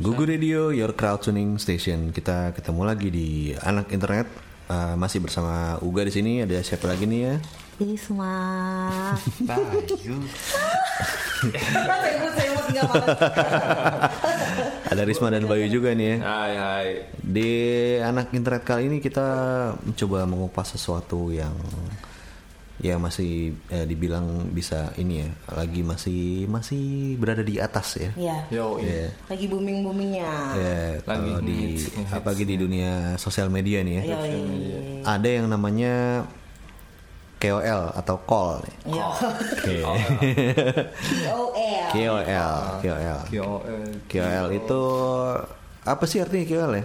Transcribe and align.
Gugu 0.00 0.24
Radio, 0.24 0.72
your 0.72 0.96
crowd 0.96 1.20
tuning 1.20 1.60
station. 1.60 2.08
Kita 2.08 2.56
ketemu 2.56 2.88
lagi 2.88 3.12
di 3.12 3.52
anak 3.52 3.92
internet. 3.92 4.32
Uh, 4.64 4.96
masih 4.96 5.20
bersama 5.20 5.76
Uga 5.84 6.08
di 6.08 6.12
sini. 6.16 6.40
Ada 6.40 6.64
siapa 6.64 6.88
lagi 6.88 7.04
nih 7.04 7.20
ya? 7.28 7.34
Risma. 7.76 8.32
Bayu. 9.44 10.24
Ada 14.88 15.02
Risma 15.04 15.28
dan 15.28 15.44
Bayu 15.44 15.68
juga 15.68 15.92
nih 15.92 16.16
ya. 16.16 16.24
Hai 16.24 16.52
hai. 16.56 16.88
Di 17.20 17.50
anak 18.00 18.32
internet 18.32 18.64
kali 18.64 18.88
ini 18.88 19.04
kita 19.04 19.28
mencoba 19.84 20.24
mengupas 20.24 20.80
sesuatu 20.80 21.28
yang 21.28 21.52
ya 22.80 22.96
masih 22.96 23.52
eh, 23.68 23.84
dibilang 23.84 24.48
bisa 24.48 24.88
ini 24.96 25.20
ya 25.20 25.28
lagi 25.52 25.84
masih 25.84 26.48
masih 26.48 27.14
berada 27.20 27.44
di 27.44 27.60
atas 27.60 28.00
ya. 28.00 28.10
Iya. 28.16 28.36
Yo, 28.48 28.80
Ya, 28.80 29.12
Lagi 29.28 29.44
booming 29.46 29.84
boomingnya. 29.84 30.32
ya, 30.56 30.80
Lagi 31.04 31.30
kalau 31.30 31.44
di 31.44 31.58
apalagi 32.08 32.44
di 32.48 32.56
dunia 32.56 33.20
sosial 33.20 33.52
media 33.52 33.84
nih 33.84 34.00
ya. 34.00 34.02
Iya. 34.16 34.18
Ada 35.04 35.28
yang 35.28 35.46
namanya 35.52 36.24
KOL 37.36 37.82
atau 37.96 38.16
call. 38.24 38.64
Iya. 38.84 39.06
Oke. 39.60 39.76
KOL. 39.76 39.96
KOL, 41.92 42.24
KOL. 42.80 43.20
KOL. 43.28 43.84
KOL 44.08 44.46
itu 44.52 44.82
apa 45.80 46.04
sih 46.08 46.20
artinya 46.20 46.44
KOL 46.48 46.72
ya? 46.76 46.84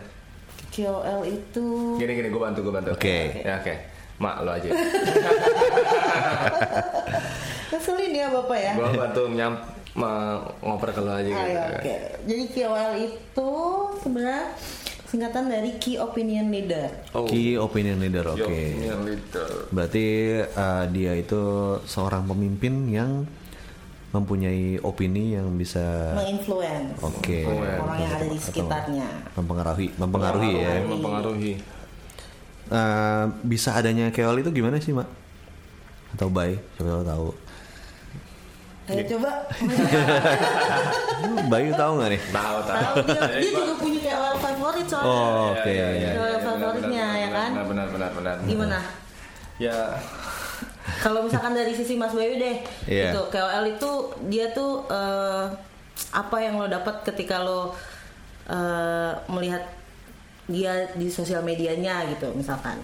KOL 0.76 1.22
itu 1.24 1.66
Gini 1.96 2.12
gini 2.20 2.28
gue 2.28 2.42
bantu 2.42 2.60
gue 2.68 2.74
bantu. 2.76 2.90
Oke. 2.92 3.44
Ya 3.44 3.64
oke. 3.64 3.95
Mak 4.16 4.36
lo 4.42 4.52
aja. 4.52 4.70
keselin 7.66 8.14
ya 8.14 8.28
bapak 8.32 8.58
ya. 8.58 8.74
gue 8.78 8.90
bantu 8.96 9.22
nyam 9.32 9.54
ma- 9.94 10.40
ngoper 10.62 10.90
ke 10.92 11.02
lo 11.02 11.12
aja 11.12 11.28
gitu. 11.28 11.52
ya, 11.52 11.66
Oke. 11.74 11.96
Jadi 12.26 12.44
KOL 12.52 12.94
itu 12.98 13.50
sebenarnya 14.00 14.46
singkatan 15.06 15.46
dari 15.48 15.72
Key 15.78 15.96
Opinion 15.98 16.48
Leader. 16.48 16.88
Oh. 17.12 17.24
Key 17.24 17.56
opinion 17.56 18.00
leader, 18.00 18.26
oke. 18.28 18.44
Yang 18.76 19.02
little. 19.06 19.54
Berarti 19.72 20.06
uh, 20.44 20.86
dia 20.90 21.14
itu 21.14 21.42
seorang 21.86 22.26
pemimpin 22.26 22.88
yang 22.88 23.24
mempunyai 24.12 24.80
opini 24.80 25.36
yang 25.36 25.52
bisa 25.60 26.16
Menginfluence 26.16 27.04
oke 27.04 27.40
orang 27.52 28.00
yang 28.00 28.14
ada 28.16 28.26
di 28.32 28.40
sekitarnya. 28.40 29.08
mempengaruhi 29.36 29.88
mempengaruhi 30.00 30.52
ya. 30.56 30.74
Mempengaruhi. 30.88 31.54
Uh, 32.66 33.30
bisa 33.46 33.78
adanya 33.78 34.10
KOL 34.10 34.42
itu 34.42 34.50
gimana 34.50 34.82
sih, 34.82 34.90
Mak? 34.90 35.06
Atau 36.18 36.34
Bay? 36.34 36.58
Siapa 36.76 36.90
tahu 36.90 37.04
tahu. 37.06 37.28
Ayo 38.86 39.02
coba. 39.18 39.32
Hmm, 39.50 41.46
Bayu 41.52 41.74
tahu 41.74 41.92
nggak 41.98 42.10
nih? 42.14 42.22
Tahu 42.30 42.58
tahu. 42.70 42.94
Dia, 43.10 43.22
dia 43.42 43.50
juga 43.50 43.74
punya 43.78 44.00
KOL 44.06 44.36
favorit 44.38 44.86
soalnya. 44.86 45.10
Oh, 45.10 45.44
oke. 45.58 45.72
Ya, 45.74 45.88
ya, 45.90 45.90
ya, 45.90 46.12
KOL 46.14 46.30
ya, 46.30 46.40
favoritnya, 46.42 47.06
benar, 47.10 47.22
ya 47.22 47.30
kan? 47.34 47.50
Benar 47.50 47.66
benar 47.66 47.88
benar 47.90 48.12
benar. 48.14 48.36
Gimana? 48.46 48.80
Ya 49.58 49.78
Kalau 51.02 51.26
misalkan 51.26 51.58
dari 51.58 51.74
sisi 51.74 51.98
Mas 51.98 52.14
Bayu 52.14 52.38
deh, 52.38 52.62
Iya. 52.86 53.10
itu 53.14 53.22
KOL 53.30 53.66
itu 53.74 53.92
dia 54.30 54.54
tuh 54.54 54.86
eh, 54.86 55.46
apa 56.14 56.38
yang 56.38 56.62
lo 56.62 56.70
dapat 56.70 57.02
ketika 57.04 57.42
lo 57.42 57.74
eh, 58.46 59.12
melihat 59.30 59.66
dia 60.46 60.90
di 60.94 61.08
sosial 61.10 61.42
medianya 61.42 62.06
gitu, 62.12 62.32
misalkan. 62.34 62.78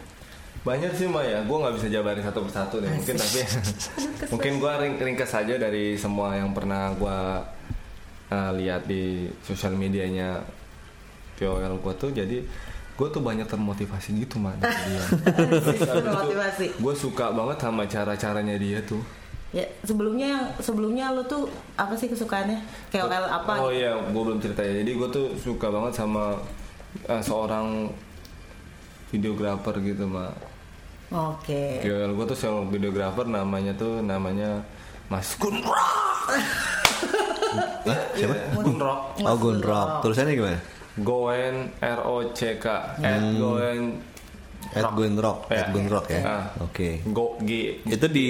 banyak 0.61 0.93
sih 0.93 1.09
Mbak 1.09 1.25
ya. 1.25 1.39
Gue 1.41 1.57
nggak 1.57 1.75
bisa 1.81 1.87
jabarin 1.89 2.21
satu 2.21 2.45
persatu 2.45 2.75
nih. 2.85 2.93
Mungkin 2.93 3.15
tapi 3.17 3.39
mungkin 4.33 4.53
gue 4.61 4.71
ring 4.77 4.95
ringkas 5.01 5.33
saja 5.33 5.57
dari 5.57 5.97
semua 5.97 6.37
yang 6.37 6.53
pernah 6.53 6.93
gue 6.93 7.17
uh, 8.29 8.51
lihat 8.53 8.85
di 8.85 9.25
sosial 9.41 9.73
medianya 9.73 10.37
KOL 11.41 11.81
gue 11.81 11.93
tuh. 11.97 12.13
Jadi 12.13 12.37
gue 12.93 13.07
tuh 13.09 13.21
banyak 13.25 13.49
termotivasi 13.49 14.13
gitu 14.21 14.37
dia. 14.37 15.03
Termotivasi. 15.81 16.77
Gue 16.77 16.93
suka 16.93 17.33
banget 17.33 17.57
sama 17.57 17.89
cara-caranya 17.89 18.55
dia 18.61 18.85
tuh. 18.85 19.01
Ya 19.51 19.67
sebelumnya 19.83 20.27
yang 20.31 20.45
sebelumnya 20.63 21.11
lo 21.11 21.25
tuh 21.25 21.49
apa 21.75 21.97
sih 21.97 22.07
kesukaannya? 22.07 22.61
KOL 22.93 23.25
apa? 23.25 23.57
Oh 23.59 23.73
iya, 23.73 23.97
gue 23.97 24.21
belum 24.21 24.37
cerita 24.37 24.61
ya. 24.61 24.85
Jadi 24.85 24.91
gue 24.93 25.09
tuh 25.09 25.27
suka 25.41 25.73
banget 25.73 25.97
sama 25.97 26.37
uh, 27.07 27.21
seorang 27.21 27.89
videografer 29.11 29.75
gitu 29.83 30.07
mah. 30.07 30.31
Oke. 31.11 31.83
KOL 31.83 32.15
gue 32.15 32.25
tuh 32.31 32.37
seorang 32.39 32.71
videografer 32.71 33.27
namanya 33.27 33.75
tuh 33.75 33.99
namanya 33.99 34.63
Mas 35.11 35.35
Gunrock. 35.35 36.31
Siapa? 38.15 38.35
Gunrock. 38.55 39.19
Oh, 39.19 39.35
Gunrock. 39.35 39.89
Tulisannya 40.07 40.33
gimana? 40.39 40.59
Goen 41.03 41.55
R 41.79 41.99
O 42.07 42.31
C 42.31 42.55
K. 42.55 42.65
At 43.03 43.19
Goen 43.35 43.99
At 44.71 44.87
Gunrock, 44.95 45.51
Ya. 45.51 45.67
at 45.67 45.67
Gunrock 45.75 46.05
ya. 46.07 46.21
Ah. 46.23 46.43
Oke. 46.63 47.03
Go 47.11 47.35
G. 47.43 47.81
Itu 47.83 48.07
di 48.07 48.29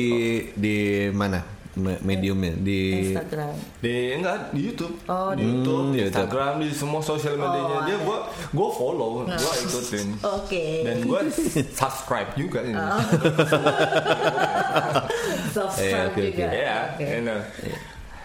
di 0.57 1.05
mana? 1.13 1.60
Me- 1.73 2.01
Mediumnya 2.01 2.51
di 2.53 2.79
Instagram. 3.07 3.55
Di 3.79 3.95
enggak 4.13 4.51
di 4.51 4.59
YouTube. 4.61 4.91
Oh, 5.05 5.31
di 5.31 5.39
di- 5.39 5.47
YouTube, 5.47 5.71
Hmm, 5.77 5.87
di 5.87 5.97
YouTube. 5.97 6.11
Instagram, 6.11 6.53
di 6.59 6.67
semua 6.69 6.99
sosial 7.01 7.35
medianya 7.35 7.73
Oh, 7.73 7.81
dia 7.81 7.97
gua 7.97 8.17
gua 8.51 8.67
follow, 8.69 9.09
gua 9.23 9.53
ikutin. 9.57 10.07
Oke. 10.19 10.65
Dan 10.83 10.97
gua 11.05 11.19
subscribe 11.79 12.31
juga 12.35 12.59
ini. 12.61 12.75
Subscribe 15.51 15.83
Eh, 15.85 16.05
oke, 16.05 16.11
oke. 16.13 16.27
juga. 16.27 16.47
Iya, 16.49 16.77
Oke. 16.89 17.05
you 17.05 17.21
know. 17.21 17.39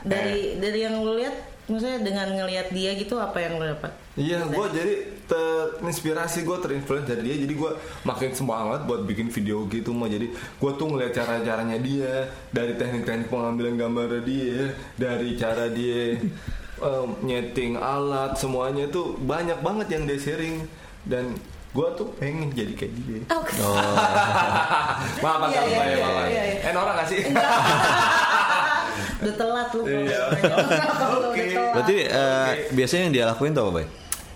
Dari 0.03 0.39
dari 0.57 0.78
yang 0.81 0.95
lo 0.99 1.13
lihat, 1.15 1.34
maksudnya 1.66 1.99
dengan 1.99 2.31
ngelihat 2.32 2.71
dia 2.71 2.94
gitu 2.94 3.16
apa 3.16 3.38
yang 3.38 3.59
lo 3.59 3.66
dapat? 3.66 3.91
Iya, 4.15 4.47
gue 4.47 4.66
jadi 4.71 4.94
terinspirasi, 5.27 6.43
gue 6.43 6.56
terinfluence 6.56 7.04
dari 7.04 7.22
dia, 7.22 7.37
jadi 7.43 7.53
gue 7.53 7.71
makin 8.03 8.31
semangat 8.32 8.84
buat 8.84 9.03
bikin 9.03 9.28
video 9.28 9.66
gitu 9.66 9.91
mah. 9.91 10.06
Jadi 10.06 10.31
gue 10.32 10.72
tuh 10.72 10.87
ngeliat 10.87 11.12
cara-caranya 11.12 11.77
dia, 11.77 12.27
dari 12.49 12.75
teknik-teknik 12.75 13.27
pengambilan 13.27 13.75
gambar 13.75 14.22
dia, 14.22 14.72
dari 14.94 15.34
cara 15.34 15.66
dia 15.69 16.16
em, 16.77 17.09
nyeting 17.21 17.77
alat, 17.77 18.37
semuanya 18.37 18.87
tuh 18.87 19.19
banyak 19.19 19.59
banget 19.59 19.87
yang 19.91 20.03
dia 20.04 20.16
sharing 20.16 20.65
dan 21.03 21.34
gue 21.72 21.88
tuh 21.93 22.09
pengen 22.16 22.48
jadi 22.53 22.72
kayak 22.72 22.93
dia. 22.97 23.21
Oh, 23.28 23.44
Maaf, 25.21 25.38
maaf, 25.44 25.50
Iya, 25.53 25.60
iya, 25.60 25.77
maaf, 25.77 25.84
iya, 25.84 25.97
maaf. 26.00 26.25
iya, 26.25 26.43
iya. 26.48 26.60
Eh, 26.65 26.72
Nora 26.72 26.93
gak 26.97 27.09
sih? 27.10 27.21
udah 29.16 29.34
telat 29.34 29.69
lu 29.72 29.83
Iya. 29.84 30.21
Oke. 31.28 31.44
Berarti 31.76 31.97
eh, 32.03 32.50
biasanya 32.72 33.03
yang 33.04 33.14
dia 33.14 33.25
lakuin 33.26 33.53
tuh 33.53 33.62
apa, 33.62 33.72
Bay? 33.76 33.87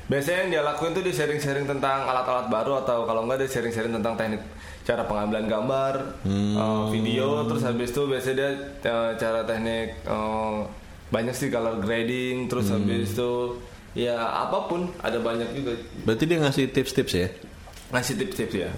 Biasanya 0.07 0.39
yang 0.43 0.51
dia 0.51 0.63
lakuin 0.63 0.91
tuh 0.91 1.03
dia 1.03 1.15
sharing-sharing 1.15 1.65
tentang 1.65 2.03
alat-alat 2.03 2.47
baru 2.47 2.83
atau 2.83 3.07
kalau 3.07 3.23
enggak 3.23 3.47
dia 3.47 3.51
sharing-sharing 3.51 3.95
tentang 3.95 4.15
teknik 4.15 4.43
cara 4.81 5.07
pengambilan 5.07 5.47
gambar, 5.47 5.95
uh, 6.27 6.91
video, 6.91 7.47
terus 7.47 7.63
habis 7.63 7.95
itu 7.95 8.03
biasanya 8.05 8.35
dia 8.35 8.51
uh, 8.87 9.11
cara 9.15 9.47
teknik 9.47 10.03
uh, 10.05 10.67
banyak 11.09 11.31
sih 11.31 11.47
color 11.47 11.79
grading, 11.79 12.51
terus 12.51 12.71
habis 12.71 13.15
itu 13.15 13.63
ya 13.95 14.15
apa 14.19 14.67
pun 14.67 14.91
ada 14.99 15.19
banyak 15.19 15.47
juga 15.53 15.79
Berarti 16.03 16.25
dia 16.27 16.39
ngasih 16.39 16.65
tips-tips 16.71 17.13
ya? 17.15 17.29
ngasih 17.91 18.15
tips-tips 18.19 18.55
ya. 18.57 18.71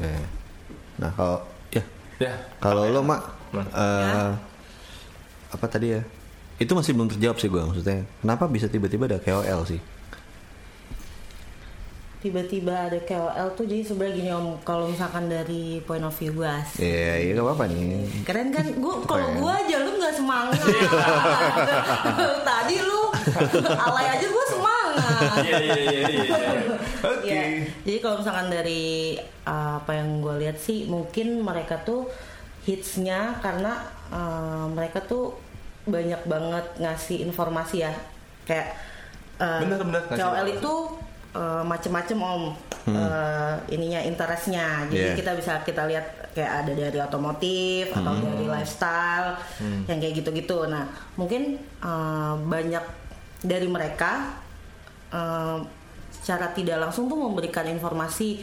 Nah, 0.96 1.12
kalau 1.12 1.38
ya 1.68 1.82
Ya. 2.20 2.32
kalau 2.60 2.86
lo, 2.86 3.00
Mak 3.00 3.22
Nah. 3.52 3.66
eh, 3.72 4.30
apa 5.48 5.66
tadi 5.66 5.96
ya? 5.96 6.00
Itu 6.62 6.78
masih 6.78 6.94
belum 6.94 7.10
terjawab 7.10 7.36
sih 7.42 7.50
gue 7.50 7.58
maksudnya. 7.58 8.06
Kenapa 8.22 8.46
bisa 8.46 8.70
tiba-tiba 8.70 9.10
ada 9.10 9.18
KOL 9.18 9.62
sih? 9.66 9.80
tiba-tiba 12.22 12.86
ada 12.86 13.02
KOL 13.02 13.48
tuh 13.58 13.66
jadi 13.66 13.82
sebenarnya 13.82 14.14
gini 14.14 14.30
om 14.30 14.54
kalau 14.62 14.86
misalkan 14.86 15.26
dari 15.26 15.82
point 15.82 16.06
of 16.06 16.14
view 16.14 16.30
gue 16.30 16.54
Iya, 16.78 17.18
iya 17.18 17.30
gak 17.34 17.42
apa-apa 17.42 17.66
nih. 17.66 18.06
keren 18.22 18.54
kan 18.54 18.62
gue 18.70 18.94
kalau 19.10 19.28
gue 19.42 19.50
aja 19.50 19.76
lu 19.82 19.90
nggak 19.98 20.14
semangat 20.14 20.54
tadi 22.46 22.76
lu 22.78 23.02
alay 23.74 24.06
aja 24.06 24.26
gue 24.30 24.46
semangat 24.46 25.34
Iya 25.42 25.58
iya 25.58 25.74
iya 25.82 26.00
iya. 26.06 26.24
Oke. 27.02 27.26
Ya, 27.26 27.42
jadi 27.82 27.98
kalau 27.98 28.22
misalkan 28.22 28.54
dari 28.54 29.18
uh, 29.42 29.82
apa 29.82 29.90
yang 29.98 30.22
gue 30.22 30.34
lihat 30.46 30.62
sih 30.62 30.86
mungkin 30.86 31.42
mereka 31.42 31.82
tuh 31.82 32.06
hitsnya 32.62 33.42
karena 33.42 33.82
uh, 34.14 34.70
mereka 34.70 35.02
tuh 35.02 35.34
banyak 35.84 36.22
banget 36.24 36.66
ngasih 36.78 37.26
informasi 37.26 37.82
ya. 37.82 37.92
Kayak 38.46 38.78
uh, 39.38 39.60
Bener, 39.62 39.78
bener, 39.82 40.02
ngasih 40.06 40.18
KOL 40.18 40.30
informasi. 40.46 40.58
itu 40.58 40.74
uh, 41.34 41.62
macem-macem 41.66 42.18
om. 42.18 42.44
Uh, 42.82 43.54
ininya 43.70 44.02
interestnya. 44.02 44.86
Jadi 44.90 44.98
Yeah. 44.98 45.14
kita 45.14 45.38
bisa 45.38 45.62
kita 45.62 45.86
lihat 45.86 46.34
kayak 46.34 46.66
ada 46.66 46.72
dari 46.74 46.98
otomotif 46.98 47.94
atau 47.94 48.10
dari 48.18 48.46
lifestyle 48.50 49.38
yang 49.86 49.98
kayak 50.02 50.18
gitu-gitu. 50.18 50.66
Nah 50.66 50.90
mungkin 51.14 51.62
uh, 51.78 52.34
banyak 52.42 52.82
dari 53.42 53.70
mereka 53.70 54.34
uh, 55.14 55.62
secara 56.10 56.50
tidak 56.50 56.78
langsung 56.82 57.06
tuh 57.06 57.18
memberikan 57.18 57.66
informasi 57.70 58.42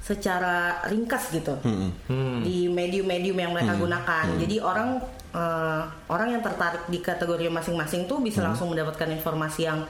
secara 0.00 0.84
ringkas 0.88 1.32
gitu. 1.32 1.56
Hmm. 1.64 1.92
di 2.40 2.68
medium-medium 2.68 3.36
yang 3.36 3.52
mereka 3.52 3.76
gunakan. 3.76 4.24
Jadi 4.40 4.56
orang 4.60 5.00
eh, 5.34 5.82
orang 6.08 6.28
yang 6.38 6.42
tertarik 6.44 6.86
di 6.88 6.98
kategori 7.02 7.48
masing-masing 7.50 8.08
tuh 8.08 8.22
bisa 8.22 8.40
langsung 8.40 8.70
mendapatkan 8.72 9.08
informasi 9.10 9.68
yang 9.68 9.84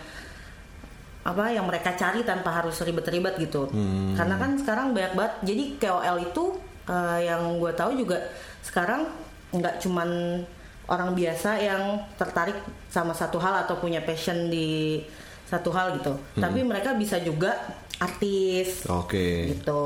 apa 1.28 1.52
yang 1.52 1.68
mereka 1.68 1.92
cari 1.92 2.24
tanpa 2.24 2.48
harus 2.62 2.80
ribet-ribet 2.80 3.36
gitu. 3.36 3.68
Karena 4.16 4.40
kan 4.40 4.56
sekarang 4.56 4.96
banyak 4.96 5.12
banget. 5.12 5.34
Jadi 5.44 5.64
KOL 5.76 6.16
itu 6.24 6.44
eh, 6.88 7.28
yang 7.28 7.60
gue 7.60 7.72
tahu 7.76 8.00
juga 8.00 8.16
sekarang 8.64 9.04
nggak 9.52 9.80
cuman 9.80 10.40
orang 10.88 11.12
biasa 11.12 11.60
yang 11.60 12.00
tertarik 12.16 12.56
sama 12.88 13.12
satu 13.12 13.36
hal 13.36 13.68
atau 13.68 13.76
punya 13.76 14.00
passion 14.00 14.48
di 14.48 15.00
satu 15.44 15.68
hal 15.72 16.00
gitu. 16.00 16.16
Tapi 16.40 16.64
mereka 16.64 16.96
bisa 16.96 17.20
juga 17.20 17.56
artis 18.00 18.88
Oke. 18.88 19.52
gitu. 19.52 19.84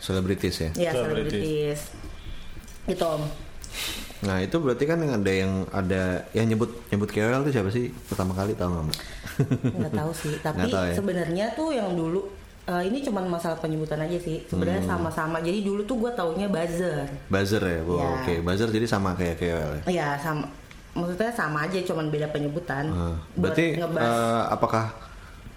Selebritis 0.00 0.54
ya. 0.60 0.70
Ya, 0.76 0.90
Selebritis. 0.92 1.32
selebritis. 1.32 1.80
Gitu 2.88 3.04
Om. 3.04 3.43
Nah 4.20 4.40
itu 4.40 4.56
berarti 4.56 4.84
kan 4.84 4.96
yang 4.96 5.12
ada 5.14 5.32
yang 5.32 5.52
ada 5.68 6.02
yang 6.32 6.46
nyebut 6.46 6.70
nyebut 6.88 7.08
KOL 7.08 7.44
itu 7.44 7.52
siapa 7.52 7.68
sih 7.68 7.92
pertama 8.04 8.32
kali 8.32 8.52
tahu 8.52 8.70
nggak? 8.70 8.84
Mbak? 8.84 8.98
nggak 9.76 9.92
tahu 9.94 10.10
sih 10.12 10.34
tapi 10.46 10.64
tahu 10.66 10.84
ya? 10.86 10.94
sebenarnya 10.94 11.46
tuh 11.52 11.68
yang 11.70 11.92
dulu 11.92 12.24
eh, 12.64 12.82
ini 12.82 12.98
cuman 13.00 13.28
masalah 13.28 13.58
penyebutan 13.58 14.00
aja 14.00 14.16
sih 14.16 14.40
sebenarnya 14.46 14.80
Hmm. 14.80 14.90
sama-sama 14.96 15.38
jadi 15.38 15.60
dulu 15.60 15.84
tuh 15.84 15.96
gue 15.98 16.10
taunya 16.12 16.46
buzzer 16.46 17.04
Buzzer 17.26 17.60
ya, 17.60 17.80
oh, 17.82 17.96
Ya. 17.96 18.08
oke. 18.16 18.34
Buzzer 18.40 18.68
jadi 18.68 18.86
sama 18.86 19.12
kayak 19.12 19.36
KOL 19.36 19.70
ya. 19.76 19.82
ya 19.86 20.08
sama 20.16 20.48
maksudnya 20.94 21.28
sama 21.28 21.58
aja 21.62 21.78
cuman 21.82 22.06
beda 22.06 22.30
penyebutan 22.30 22.88
Buat 23.34 23.52
berarti 23.52 23.76
eh, 23.76 24.42
apakah 24.48 24.94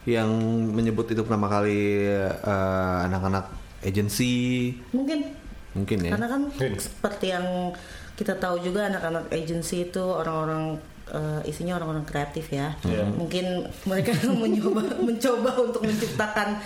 yang 0.04 0.28
menyebut 0.68 1.08
itu 1.08 1.22
pertama 1.22 1.48
kali 1.48 2.04
eh, 2.04 2.98
anak-anak 3.06 3.48
agensi 3.82 4.74
mungkin 4.92 5.24
mungkin 5.72 5.98
ya? 6.02 6.12
karena 6.12 6.28
kan 6.28 6.42
Mungkin. 6.44 6.74
seperti 6.76 7.26
yang 7.30 7.46
kita 8.18 8.34
tahu 8.36 8.60
juga 8.60 8.86
anak-anak 8.88 9.30
agency 9.32 9.86
itu 9.86 10.02
orang-orang 10.02 10.76
eh, 11.08 11.42
isinya 11.46 11.78
orang-orang 11.78 12.04
kreatif 12.04 12.50
ya 12.50 12.74
Iya. 12.84 13.06
mungkin 13.08 13.46
mereka 13.84 14.12
mencoba 14.44 14.82
mencoba 15.00 15.52
untuk 15.62 15.82
menciptakan 15.82 16.58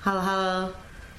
hal-hal 0.00 0.68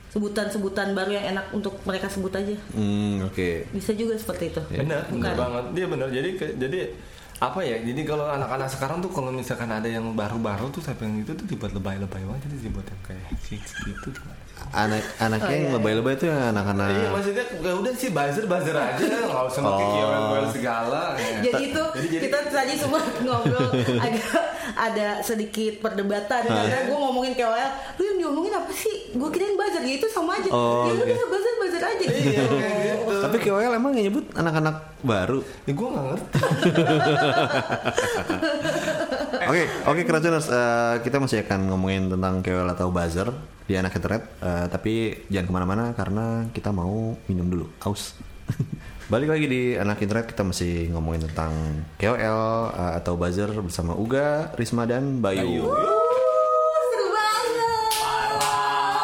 sebutan-sebutan 0.09 0.91
baru 0.91 1.11
yang 1.13 1.25
enak 1.31 1.45
untuk 1.51 1.77
mereka 1.83 2.09
sebut 2.09 2.33
aja 2.33 2.57
Hmm, 2.71 3.21
oke. 3.23 3.69
bisa 3.69 3.93
juga 3.93 4.17
seperti 4.17 4.49
itu 4.49 4.61
Benar, 4.67 5.05
benar 5.05 5.13
Bukan. 5.13 5.35
banget. 5.37 5.65
Dia 5.71 5.85
benar. 5.87 6.07
Jadi 6.09 6.29
ke- 6.33 6.55
jadi 6.57 6.79
apa 7.39 7.59
ya? 7.61 7.79
Jadi 7.79 8.01
kalau 8.03 8.27
anak-anak 8.27 8.67
sekarang 8.67 8.99
tuh 8.99 9.07
kalau 9.09 9.31
misalkan 9.31 9.67
ada 9.67 9.87
yang 9.87 10.11
baru-baru 10.11 10.67
tuh 10.69 10.79
sampai 10.79 11.03
yang 11.03 11.17
itu 11.19 11.31
tuh 11.33 11.45
dibuat 11.45 11.71
lebay-lebay 11.71 12.19
banget 12.21 12.41
jadi 12.45 12.57
dibuat 12.61 12.85
yang 12.85 13.01
kayak 13.01 13.23
gitu 13.41 13.73
gitu. 13.87 14.09
Anak 14.69 14.99
anaknya 15.17 15.55
yang 15.57 15.71
lebay-lebay 15.73 16.13
itu 16.13 16.27
yang 16.27 16.51
anak-anak 16.51 16.91
Iya 16.91 17.09
maksudnya 17.09 17.45
ya 17.47 17.73
udah 17.73 17.93
sih 17.95 18.11
buzzer 18.11 18.43
buzzer 18.43 18.75
aja 18.75 18.99
nggak 18.99 19.43
usah 19.47 19.61
pakai 19.61 19.85
Oh. 19.87 20.51
Segala. 20.51 21.15
ya. 21.15 21.39
jadi 21.47 21.63
itu 21.65 21.83
Jadi- 21.95 22.09
jadi- 22.09 22.23
kita 22.27 22.37
tadi 22.45 22.73
semua 22.75 22.99
ngobrol 23.23 23.71
agak 23.97 24.35
ada 24.69 25.07
sedikit 25.21 25.79
perdebatan 25.79 26.43
karena 26.43 26.85
gue 26.85 26.97
ngomongin 26.97 27.33
KOL 27.33 27.55
lu 27.95 28.03
yang 28.05 28.17
diomongin 28.19 28.51
apa 28.53 28.67
sih 28.69 28.95
gue 29.09 29.29
kirain 29.29 29.55
buzzer 29.55 29.79
ya 29.81 29.93
itu 29.95 30.07
sama 30.07 30.35
aja 30.35 30.51
Oh, 30.51 30.91
ya 30.91 31.07
udah 31.07 31.27
buzzer 31.29 31.53
buzzer 31.79 31.95
aja 31.95 32.03
Iya, 32.03 32.43
gitu 32.43 32.55
gitu. 32.59 33.15
Tapi 33.23 33.37
KOL 33.39 33.73
emang 33.73 33.91
yang 33.95 34.05
nyebut 34.11 34.25
anak-anak 34.35 34.75
baru. 35.01 35.39
Ya 35.63 35.71
gue 35.71 35.87
nggak 35.87 36.05
ngerti. 36.11 36.39
Oke, 39.49 39.65
oke 39.87 40.01
Kerajuners, 40.05 40.45
eh, 40.51 40.95
kita 41.01 41.17
masih 41.17 41.41
akan 41.41 41.73
ngomongin 41.73 42.05
tentang 42.11 42.45
KOL 42.45 42.69
atau 42.69 42.93
buzzer 42.93 43.33
di 43.65 43.73
anak 43.73 43.97
internet, 43.97 44.29
eh, 44.45 44.65
tapi 44.69 44.93
jangan 45.25 45.47
ke 45.47 45.53
mana-mana 45.53 45.83
karena 45.97 46.45
kita 46.53 46.69
mau 46.69 47.17
minum 47.25 47.49
dulu, 47.49 47.65
aus. 47.81 48.13
Balik 49.13 49.33
lagi 49.33 49.45
di 49.49 49.61
anak 49.73 50.05
internet 50.05 50.29
kita 50.29 50.45
masih 50.45 50.93
ngomongin 50.93 51.25
tentang 51.31 51.53
KOL 51.97 52.41
eh, 52.77 52.93
atau 53.01 53.17
buzzer 53.17 53.49
bersama 53.57 53.97
Uga, 53.97 54.53
Risma 54.53 54.85
dan 54.85 55.17
Bayu. 55.17 55.65
Bayu. 55.65 55.98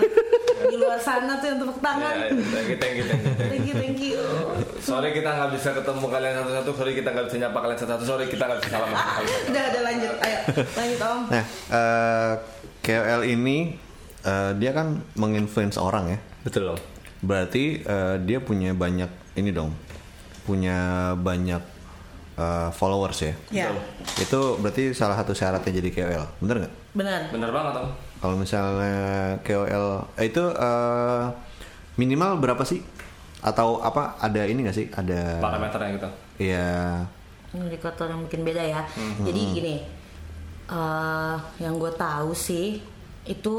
di 0.70 0.76
luar 0.80 1.00
sana 1.02 1.40
tuh 1.42 1.48
yang 1.52 1.60
tepuk 1.60 1.80
tangan 1.84 2.14
Ya, 2.16 2.28
thank 2.32 2.68
you, 2.72 2.78
thank 2.80 2.96
you, 2.96 3.06
thank 3.06 3.24
you, 3.24 3.34
thank 3.36 3.40
you. 3.40 3.50
thank 3.50 3.66
you 3.68 3.76
thank 3.76 4.00
you 4.00 4.20
Sorry 4.80 5.10
kita 5.12 5.30
nggak 5.30 5.52
bisa 5.54 5.70
ketemu 5.76 6.06
kalian 6.08 6.34
satu-satu. 6.40 6.70
Sorry 6.74 6.92
kita 6.96 7.10
nggak 7.14 7.26
bisa 7.30 7.38
nyapa 7.46 7.58
kalian 7.62 7.78
satu-satu. 7.78 8.04
Sorry 8.08 8.26
kita 8.32 8.44
nggak 8.48 8.60
bisa 8.64 8.70
salaman 8.74 8.96
sama 8.96 9.14
kalian. 9.22 9.40
udah 9.52 9.64
udah 9.70 9.82
lanjut 9.86 10.14
ayo 10.24 10.40
lanjut 10.76 11.00
om 11.04 11.20
Nah, 11.30 11.44
eh, 11.70 12.32
KOL 12.82 13.22
ini 13.28 13.58
eh, 14.24 14.52
dia 14.58 14.72
kan 14.74 14.88
menginfluence 15.20 15.78
orang 15.78 16.16
ya. 16.16 16.20
Betul 16.42 16.74
loh. 16.74 16.80
Berarti 17.22 17.84
eh, 17.84 18.16
dia 18.24 18.40
punya 18.40 18.72
banyak 18.74 19.12
ini 19.36 19.52
dong, 19.52 19.76
punya 20.48 21.14
banyak 21.20 21.62
eh, 22.40 22.70
followers 22.72 23.20
ya. 23.20 23.34
ya 23.52 23.68
Itu 24.16 24.56
berarti 24.64 24.96
salah 24.96 25.20
satu 25.20 25.36
syaratnya 25.36 25.76
jadi 25.84 25.90
KOL, 25.92 26.26
bener 26.40 26.56
nggak? 26.64 26.74
benar 26.96 27.22
Bener 27.30 27.50
banget 27.52 27.74
om. 27.84 27.90
Kalau 28.20 28.36
misalnya 28.40 29.36
KOL 29.44 29.86
eh, 30.16 30.26
itu 30.26 30.44
eh, 30.56 31.24
minimal 32.00 32.40
berapa 32.40 32.64
sih? 32.64 32.80
Atau 33.44 33.80
apa? 33.84 34.20
Ada 34.20 34.48
ini 34.48 34.64
nggak 34.68 34.76
sih? 34.76 34.88
Ada 34.92 35.44
Parameternya 35.44 35.90
gitu. 36.00 36.10
ya 36.40 37.04
indikator 37.50 38.06
yang 38.06 38.22
mungkin 38.22 38.46
beda 38.46 38.62
ya. 38.62 38.82
Hmm. 38.94 39.26
Jadi 39.26 39.42
gini, 39.58 39.76
eh, 40.70 41.36
yang 41.58 41.82
gue 41.82 41.92
tahu 41.98 42.32
sih 42.38 42.78
itu 43.26 43.56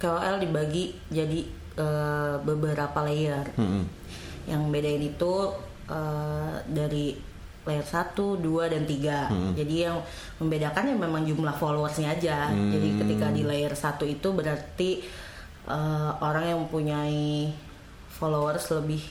KOL 0.00 0.36
dibagi 0.40 0.96
jadi 1.08 1.40
eh, 1.80 2.34
beberapa 2.44 3.00
layer. 3.04 3.48
Hmm. 3.56 3.88
Yang 4.44 4.62
bedain 4.68 5.02
itu 5.04 5.32
eh, 5.88 6.54
dari 6.68 7.06
layer 7.62 7.82
1, 7.82 8.16
2 8.38 8.40
dan 8.66 8.82
3. 8.82 9.28
Hmm. 9.28 9.52
Jadi 9.52 9.74
yang 9.82 10.00
membedakan 10.36 10.84
ya 10.86 10.96
memang 10.96 11.22
jumlah 11.22 11.52
followersnya 11.52 12.08
aja. 12.10 12.48
Jadi 12.48 12.88
Hmm. 12.88 12.98
ketika 12.98 13.26
di 13.28 13.42
layer 13.42 13.70
1 13.70 14.06
itu 14.06 14.28
berarti 14.30 14.90
eh, 15.62 16.10
orang 16.18 16.44
yang 16.46 16.58
mempunyai 16.60 17.52
followers 18.10 18.64
lebih 18.72 19.02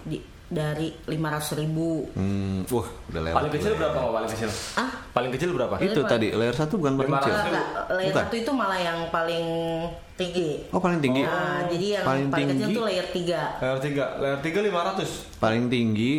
di, 0.00 0.18
dari 0.44 0.90
500 1.02 1.54
ribu. 1.56 2.08
hmm, 2.10 2.66
wah 2.68 2.88
udah 3.06 3.20
lewat. 3.22 3.36
Paling 3.36 3.52
kecil 3.52 3.72
berapa 3.74 3.98
Om? 3.98 4.12
Paling 4.14 4.30
kecil? 4.32 4.50
Ah, 4.74 4.90
Paling 5.08 5.30
kecil 5.30 5.50
berapa? 5.50 5.74
Itu 5.78 6.00
tadi 6.02 6.28
layer 6.30 6.52
satu 6.52 6.76
bukan 6.76 6.94
paling 6.94 7.10
500. 7.10 7.26
kecil. 7.28 7.54
Layer 7.90 8.08
Bukan. 8.08 8.22
satu 8.22 8.34
itu 8.34 8.50
malah 8.50 8.78
yang 8.78 8.98
paling 9.08 9.46
tinggi. 10.14 10.50
Oh 10.68 10.78
paling 10.78 10.98
tinggi. 10.98 11.22
Nah, 11.22 11.66
jadi 11.66 11.86
yang 11.94 12.04
paling 12.04 12.26
paling, 12.28 12.48
kecil 12.48 12.58
tinggi. 12.64 12.74
tuh 12.74 12.84
layer 12.84 13.06
3. 13.06 13.40
Layer 13.60 13.78
3, 13.78 14.04
layer 14.18 14.38
3 14.40 14.58
500. 14.62 15.08
Paling 15.38 15.64
tinggi 15.68 16.12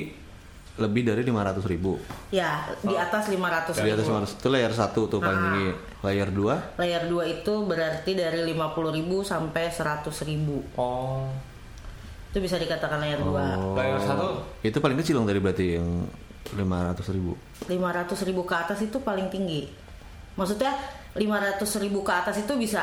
lebih 0.80 1.04
dari 1.04 1.22
500 1.22 1.64
ribu. 1.66 2.00
Ya, 2.30 2.64
di 2.80 2.94
atas 2.94 3.28
500 3.28 3.76
Di 3.78 3.92
atas 3.92 4.04
ribu. 4.04 4.18
500 4.24 4.36
itu 4.36 4.48
layer 4.50 4.72
1 4.72 5.06
tuh 5.06 5.20
paling 5.20 5.36
Ah. 5.36 5.46
tinggi. 5.46 5.68
Layer 6.00 6.30
2 6.30 6.56
Layer 6.75 7.03
2 7.06 7.24
itu 7.30 7.53
berarti 7.62 8.12
dari 8.13 8.39
50 8.44 8.63
ribu 8.89 9.22
sampai 9.22 9.68
100 9.68 10.24
ribu. 10.24 10.63
Oh. 10.75 11.27
Itu 12.30 12.39
bisa 12.39 12.56
dikatakan 12.56 13.00
layer 13.00 13.20
2. 13.20 13.27
Oh. 13.30 13.75
Layer 13.75 14.00
1 14.00 14.42
Itu 14.62 14.80
paling 14.80 14.96
kecil 14.96 15.15
dong 15.15 15.25
tadi 15.25 15.38
berarti 15.38 15.65
yang 15.75 16.08
500 16.50 17.10
ribu. 17.10 17.36
500 17.65 18.24
ribu 18.24 18.42
ke 18.44 18.56
atas 18.56 18.80
itu 18.80 18.98
paling 19.00 19.27
tinggi. 19.27 19.68
Maksudnya 20.34 20.72
500 21.13 21.60
ribu 21.77 22.00
ke 22.00 22.10
atas 22.10 22.38
itu 22.38 22.53
bisa 22.56 22.80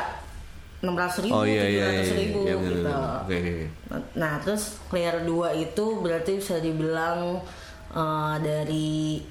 600 0.77 1.25
ribu, 1.25 1.33
Oh 1.33 1.41
iya 1.41 1.65
iya 1.65 1.85
iya. 1.89 2.05
700 2.05 2.21
ribu 2.21 2.39
Iya, 2.45 2.53
bener, 2.53 2.69
gitu. 2.69 2.81
bener. 2.85 3.17
Oke 3.17 3.35
oke. 3.35 3.49
oke. 3.49 3.65
Nah 4.13 4.33
terus 4.37 4.63
layer 4.87 5.17
2 5.25 5.49
itu 5.57 5.85
berarti 5.97 6.31
bisa 6.37 6.61
dibilang 6.61 7.41
eh, 7.89 8.35
dari 8.37 9.21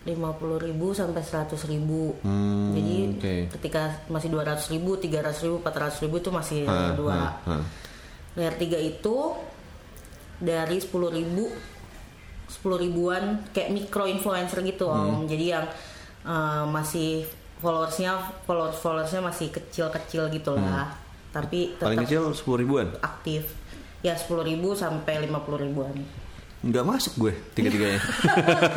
50.000 0.00 0.16
ribu 0.62 0.86
sampai 0.90 1.20
100.000 1.20 1.52
ribu. 1.68 2.16
Hmm, 2.22 2.72
Jadi 2.72 2.96
oke. 3.12 3.34
ketika 3.54 3.82
masih 4.08 4.28
200 4.30 4.70
ribu, 4.70 4.96
300 4.96 5.42
ribu, 5.42 5.56
400 5.60 6.00
ribu 6.00 6.14
itu 6.16 6.30
masih 6.30 6.64
Hah, 6.64 6.72
layer 6.72 6.94
2. 6.96 7.10
hah, 7.10 7.32
hah. 7.44 7.62
Layer 8.34 8.54
3 8.54 8.78
itu 8.78 9.16
dari 10.38 10.78
10 10.78 10.88
ribu 11.10 11.50
10 12.48 12.80
ribuan 12.80 13.44
kayak 13.50 13.68
micro 13.68 14.06
influencer 14.06 14.62
gitu 14.62 14.88
Hmm. 14.88 15.20
om. 15.20 15.28
Jadi 15.28 15.44
yang 15.46 15.66
eh, 16.24 16.64
masih 16.66 17.28
followersnya 17.58 18.16
followers 18.44 18.78
followersnya 18.78 19.20
masih 19.20 19.50
kecil-kecil 19.50 20.30
gitu 20.30 20.54
lah. 20.54 20.88
Tapi 21.28 21.74
Hmm. 21.74 21.84
Paling 21.84 21.98
tetap 21.98 22.08
kecil 22.08 22.22
10 22.32 22.56
ribuan. 22.56 22.88
aktif. 22.98 23.52
Ya 24.00 24.14
10 24.14 24.40
ribu 24.42 24.72
sampai 24.72 25.20
50 25.20 25.58
ribuan. 25.58 25.92
Nggak 26.58 26.84
masuk 26.84 27.12
gue 27.16 27.32
tiga-tiganya. 27.54 28.02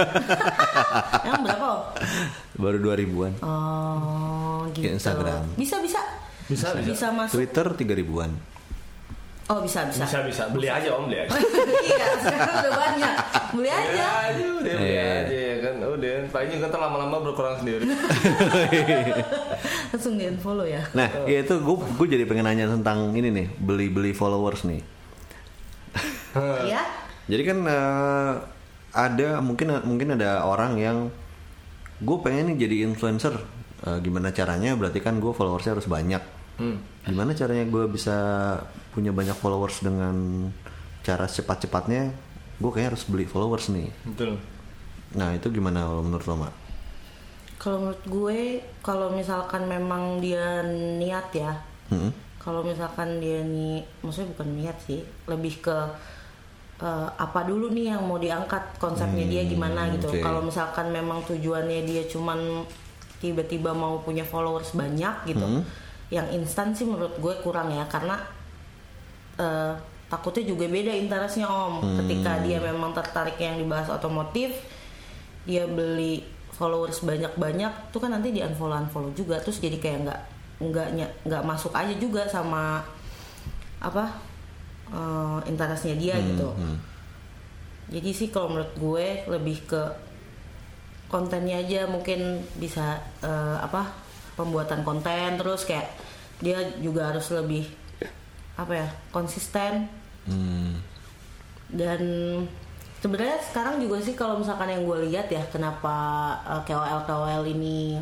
Emang 1.26 1.42
berapa 1.42 1.66
om? 1.66 1.82
Baru 2.56 2.78
2 2.78 3.02
ribuan. 3.02 3.34
Oh 3.42 4.70
gitu. 4.70 4.86
Ke 4.86 4.90
Instagram. 4.94 5.50
Bisa 5.58 5.82
bisa. 5.82 5.98
Bisa, 6.46 6.78
bisa. 6.78 6.86
Bisa 6.86 7.06
masuk. 7.10 7.42
Twitter 7.42 7.66
3 7.74 7.82
ribuan. 7.98 8.32
Oh 9.50 9.60
bisa 9.60 9.84
bisa. 9.84 10.08
bisa 10.08 10.24
bisa 10.24 10.44
beli 10.48 10.70
aja 10.70 10.94
Om 10.94 11.10
beli 11.10 11.18
aja. 11.20 11.34
iya 11.90 12.08
sekarang 12.22 12.56
udah 12.56 12.72
banyak. 12.72 13.14
Beli 13.52 13.68
Beli 13.68 13.70
aja. 13.74 14.06
aja 14.30 14.46
udah 14.48 14.74
beli 14.78 14.94
Iya. 14.94 15.12
aja 15.26 15.38
ya 15.42 15.56
kan 15.60 15.74
udah 15.82 16.12
paling 16.32 16.50
juga 16.54 16.66
ntar 16.70 16.80
lama-lama 16.80 17.16
berkurang 17.20 17.56
sendiri. 17.60 17.84
Langsung 19.92 20.16
di 20.16 20.30
unfollow 20.30 20.64
ya. 20.64 20.86
Nah, 20.94 21.10
ya 21.28 21.44
itu 21.44 21.58
gue 21.58 21.76
gue 21.84 22.08
jadi 22.08 22.24
pengen 22.24 22.46
nanya 22.48 22.72
tentang 22.72 23.12
ini 23.12 23.28
nih, 23.28 23.48
beli-beli 23.60 24.14
followers 24.14 24.64
nih. 24.64 24.80
Ya. 26.64 26.80
Jadi 27.28 27.44
kan 27.44 27.58
eh, 27.66 28.34
ada 28.92 29.30
mungkin 29.40 29.68
mungkin 29.84 30.16
ada 30.16 30.44
orang 30.44 30.78
yang 30.78 30.98
gue 32.00 32.18
pengen 32.20 32.54
nih 32.54 32.68
jadi 32.68 32.76
influencer 32.86 33.36
Eh, 33.82 33.98
gimana 33.98 34.30
caranya 34.30 34.78
berarti 34.78 35.02
kan 35.02 35.18
gue 35.18 35.34
followersnya 35.34 35.74
harus 35.74 35.90
banyak 35.90 36.22
Hmm. 36.62 36.78
gimana 37.02 37.34
caranya 37.34 37.66
gue 37.66 37.90
bisa 37.90 38.14
punya 38.94 39.10
banyak 39.10 39.34
followers 39.34 39.82
dengan 39.82 40.14
cara 41.02 41.26
cepat-cepatnya 41.26 42.14
gue 42.62 42.70
kayaknya 42.70 42.94
harus 42.94 43.10
beli 43.10 43.26
followers 43.26 43.74
nih 43.74 43.90
Betul. 44.06 44.38
nah 45.18 45.34
itu 45.34 45.50
gimana 45.50 45.90
kalau 45.90 46.06
menurut 46.06 46.26
lo 46.30 46.36
Mak? 46.38 46.54
Kalau 47.58 47.78
menurut 47.82 48.04
gue, 48.06 48.40
kalau 48.86 49.10
misalkan 49.10 49.66
memang 49.66 50.22
dia 50.22 50.62
niat 51.02 51.34
ya, 51.34 51.58
Hmm? 51.90 52.14
kalau 52.38 52.62
misalkan 52.62 53.18
dia 53.18 53.42
nih, 53.42 53.82
maksudnya 54.06 54.30
bukan 54.38 54.50
niat 54.54 54.78
sih, 54.86 55.02
lebih 55.26 55.58
ke 55.58 55.78
eh, 56.82 57.08
apa 57.14 57.46
dulu 57.46 57.70
nih 57.70 57.94
yang 57.94 58.02
mau 58.04 58.18
diangkat 58.18 58.82
konsepnya 58.82 59.26
dia 59.30 59.46
gimana 59.46 59.88
gitu. 59.94 60.10
oke. 60.10 60.20
Kalau 60.20 60.42
misalkan 60.42 60.90
memang 60.90 61.22
tujuannya 61.24 61.86
dia 61.86 62.04
cuman 62.10 62.66
tiba-tiba 63.22 63.70
mau 63.72 64.02
punya 64.02 64.26
followers 64.26 64.74
banyak 64.74 65.30
gitu, 65.30 65.46
Hmm. 65.46 65.62
yang 66.10 66.26
instan 66.34 66.74
sih 66.74 66.90
menurut 66.90 67.14
gue 67.22 67.34
kurang 67.46 67.70
ya, 67.70 67.86
karena 67.86 68.18
eh, 69.38 69.74
takutnya 70.10 70.44
juga 70.44 70.66
beda 70.68 70.92
interestnya 70.92 71.48
om. 71.48 71.80
Ketika 72.04 72.42
dia 72.44 72.60
memang 72.60 72.92
tertarik 72.92 73.40
yang 73.40 73.62
dibahas 73.62 73.88
otomotif, 73.88 74.52
dia 75.46 75.66
beli 75.66 76.22
followers 76.52 77.02
banyak-banyak 77.02 77.90
tuh 77.90 77.98
kan 77.98 78.14
nanti 78.14 78.30
di 78.30 78.44
unfollow 78.44 78.78
unfollow 78.78 79.10
juga 79.18 79.42
terus 79.42 79.58
jadi 79.58 79.82
kayak 79.82 79.98
nggak 80.06 80.20
nggak 80.62 80.88
nggak 81.26 81.44
masuk 81.48 81.74
aja 81.74 81.90
juga 81.98 82.22
sama 82.30 82.86
apa 83.82 84.14
eh, 84.92 85.40
interestnya 85.46 85.96
dia 85.96 86.16
gitu 86.18 86.52
jadi 87.88 88.10
sih 88.10 88.28
kalau 88.28 88.52
menurut 88.52 88.72
gue 88.74 89.06
lebih 89.28 89.58
ke 89.66 89.82
kontennya 91.08 91.60
aja 91.60 91.84
mungkin 91.86 92.20
bisa 92.56 92.96
eh, 93.20 93.58
apa 93.58 93.92
pembuatan 94.34 94.82
konten 94.82 95.36
terus 95.36 95.64
kayak 95.64 95.92
dia 96.40 96.56
juga 96.80 97.12
harus 97.12 97.28
lebih 97.32 97.68
apa 98.56 98.74
ya 98.78 98.88
konsisten 99.10 99.88
Hmm. 100.22 100.78
dan 101.68 101.98
sebenarnya 103.02 103.42
sekarang 103.42 103.82
juga 103.82 103.98
sih 103.98 104.14
kalau 104.14 104.38
misalkan 104.38 104.70
yang 104.70 104.86
gue 104.86 105.10
lihat 105.10 105.26
ya 105.28 105.42
kenapa 105.50 105.90
uh, 106.46 106.62
KOL 106.62 107.02
KOL 107.04 107.42
ini 107.50 107.98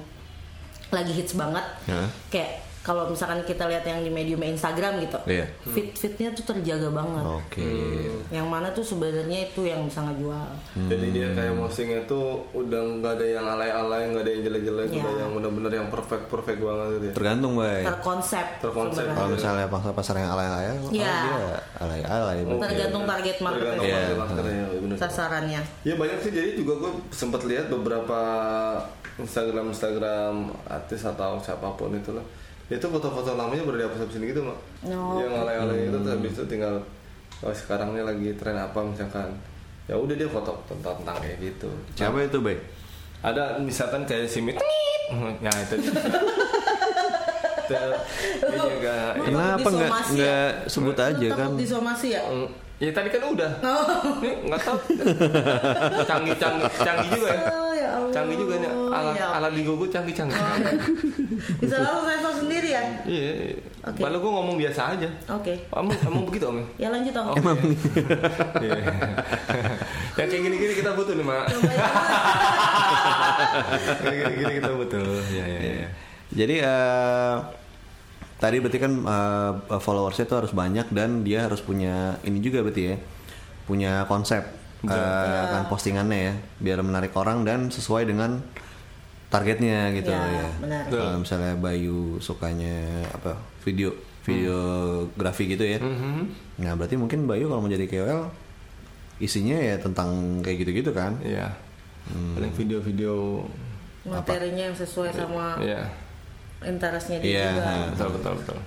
lagi 0.91 1.15
hits 1.15 1.39
banget 1.39 1.63
Ya. 1.87 2.03
kayak 2.27 2.59
kalau 2.89 3.05
misalkan 3.05 3.45
kita 3.45 3.69
lihat 3.69 3.85
yang 3.85 4.01
di 4.01 4.09
medium 4.09 4.41
Instagram 4.41 4.97
gitu 4.97 5.21
Iya. 5.23 5.45
fit 5.69 5.93
fitnya 5.93 6.33
tuh 6.33 6.41
terjaga 6.43 6.89
banget 6.89 7.21
oke 7.21 7.69
yang 8.29 8.49
mana 8.49 8.73
tuh 8.73 8.81
sebenarnya 8.81 9.45
itu 9.45 9.61
yang 9.63 9.85
bisa 9.85 10.01
ngejual 10.01 10.49
Jadi 10.89 11.05
dia 11.11 11.27
kayak 11.31 11.53
postingnya 11.55 12.01
tuh 12.03 12.25
udah 12.51 12.81
nggak 12.97 13.13
ada 13.13 13.25
yang 13.27 13.45
alay-alay, 13.47 14.01
nggak 14.09 14.23
ada 14.23 14.31
yang 14.31 14.41
jelek-jelek, 14.43 14.87
Iya. 14.89 14.97
udah 14.99 15.13
yang 15.15 15.31
bener-bener 15.31 15.71
yang 15.75 15.87
perfect 15.87 16.25
perfect 16.27 16.59
banget 16.59 16.87
gitu 16.91 17.05
ya. 17.05 17.13
tergantung 17.13 17.53
bay 17.53 17.81
terkonsep 17.83 18.45
Terkonsep. 18.57 19.05
kalau 19.07 19.29
misalnya 19.29 19.65
pasar 19.67 19.91
pasar 19.93 20.15
yang 20.17 20.29
alay-alay 20.31 20.65
oh, 20.71 20.89
Iya. 20.89 21.13
dia 21.21 21.37
alay-alay 21.77 22.37
berarti. 22.41 22.61
tergantung 22.65 23.03
target 23.05 23.37
market 23.39 23.61
Tergantung 23.61 23.85
Iya. 23.85 23.99
yeah. 23.99 24.17
marketnya, 24.17 24.65
bener. 24.81 24.97
sasarannya 24.97 25.61
Ya 25.79 25.93
banyak 25.93 26.17
sih 26.19 26.31
jadi 26.31 26.49
juga 26.55 26.73
gue 26.79 26.91
sempat 27.11 27.41
lihat 27.43 27.69
beberapa 27.69 28.19
Instagram 29.15 29.69
Instagram 29.69 30.33
artis 30.65 31.01
atau 31.03 31.37
siapa 31.37 31.67
pun 31.75 31.91
itu 31.91 32.11
lah. 32.11 32.23
Itu 32.69 32.85
foto-foto 32.85 33.33
lamanya 33.33 33.63
baru 33.63 33.77
dihapus-hapusin 33.79 34.23
gitu 34.25 34.41
mak. 34.41 34.57
Oh. 34.85 35.17
Yang 35.17 35.33
alay-alay 35.37 35.77
itu 35.83 35.97
terus 35.97 36.11
habis 36.11 36.31
itu 36.31 36.45
tinggal 36.47 36.73
oh 37.39 37.49
sekarang 37.51 37.91
ini 37.91 38.01
lagi 38.01 38.27
tren 38.35 38.55
apa 38.55 38.79
misalkan. 38.79 39.29
Ya 39.85 39.95
udah 39.95 40.13
dia 40.13 40.25
foto 40.25 40.53
tentang 40.65 40.93
tentang 40.95 41.17
kayak 41.17 41.37
gitu. 41.39 41.65
siapa 41.93 42.21
itu 42.21 42.37
bay 42.37 42.61
Ada 43.19 43.57
misalkan 43.57 44.05
kayak 44.05 44.25
si 44.25 44.39
Mit. 44.39 44.53
Ya 45.39 45.49
itu. 45.59 45.75
Dia 47.67 47.85
juga 48.59 48.95
Kenapa 49.19 49.67
nggak- 49.67 49.93
nggak 50.11 50.49
ya? 50.51 50.65
sebut 50.65 50.93
aja 50.95 51.27
kan? 51.31 51.49
disomasi 51.53 52.07
ya 52.11 52.21
Mm, 52.23 52.49
Ya 52.79 52.89
tadi 52.89 53.09
kan 53.09 53.21
udah. 53.27 53.51
Oh. 53.59 53.85
Nih 54.19 54.33
nggak 54.41 54.61
tahu. 54.63 54.77
canggih 56.01 56.31
canggih 56.33 56.69
canggih 56.79 57.09
juga 57.11 57.29
ya. 57.29 57.43
Oh, 57.79 57.81
ya 57.81 57.89
Allah. 57.95 58.11
Canggih 58.11 58.37
juga 58.37 58.53
nih. 58.57 58.69
Alat 58.69 59.15
Ya. 59.15 59.27
alat 59.31 59.51
di 59.51 59.61
gue 59.61 59.87
canggih 59.87 60.11
canggih. 60.11 60.35
bisa 61.61 61.75
lalu 61.77 62.01
sensor 62.05 62.33
sendiri 62.37 62.69
ya 62.69 62.81
Iya. 63.03 63.31
Oke. 63.81 63.99
Malah 63.99 64.19
gue 64.19 64.31
ngomong 64.31 64.55
biasa 64.55 64.81
aja. 64.93 65.09
oke 65.29 65.53
Emang, 65.71 65.95
emang 66.03 66.23
begitu 66.25 66.45
om? 66.45 66.59
ya 66.75 66.87
lanjut 66.89 67.15
om 67.15 67.31
Emang. 67.33 67.57
Iya. 68.63 68.75
Yang 70.13 70.27
kayak 70.27 70.41
gini-gini 70.43 70.73
kita 70.75 70.91
butuh 70.93 71.13
nih 71.13 71.23
mak. 71.23 71.45
Coba 71.47 71.71
ya. 71.71 71.85
Gini-gini 74.03 74.53
kita 74.59 74.71
butuh. 74.73 75.07
Iya 75.31 75.45
iya 75.47 75.59
iya. 75.59 75.87
Jadi 76.29 76.55
eh, 76.61 77.35
tadi 78.37 78.57
berarti 78.59 78.79
kan 78.79 78.91
eh, 78.99 79.51
followersnya 79.79 80.25
itu 80.25 80.35
harus 80.35 80.51
banyak 80.51 80.87
dan 80.91 81.23
dia 81.23 81.47
harus 81.47 81.59
punya 81.59 82.19
ini 82.21 82.39
juga 82.39 82.61
berarti 82.61 82.83
ya, 82.85 82.95
punya 83.65 84.03
konsep 84.05 84.43
eh, 84.81 85.43
kan 85.49 85.67
postingannya 85.67 86.19
ya, 86.21 86.33
biar 86.57 86.79
menarik 86.79 87.11
orang 87.13 87.43
dan 87.43 87.67
sesuai 87.67 88.05
dengan 88.05 88.39
targetnya 89.27 89.93
gitu 89.93 90.09
Ya, 90.09 90.25
ya. 90.25 90.47
benar. 90.57 90.83
Kalau 90.87 91.19
misalnya 91.19 91.53
Bayu 91.53 92.17
sukanya 92.19 92.75
apa 93.09 93.35
video 93.61 93.91
videografi 94.23 95.47
gitu 95.47 95.63
ya, 95.63 95.79
Mhm. 95.79 96.21
nah 96.59 96.73
berarti 96.73 96.95
mungkin 96.95 97.25
Bayu 97.25 97.47
kalau 97.47 97.59
mau 97.59 97.67
jadi 97.67 97.85
KOL 97.85 98.29
isinya 99.17 99.57
ya 99.57 99.75
tentang 99.75 100.39
kayak 100.39 100.63
gitu-gitu 100.63 100.91
kan. 100.91 101.17
Iya. 101.19 101.49
Paling 102.09 102.53
video-video. 102.53 103.43
materinya 103.99 104.63
yang 104.71 104.73
sesuai 104.73 105.11
sama 105.11 105.59
Iya. 105.59 105.85
interestnya 106.63 107.19
dia 107.19 107.29
Iya, 107.29 107.45
juga. 107.51 107.71
Betul 107.93 108.09
betul 108.17 108.33
betul. 108.41 108.59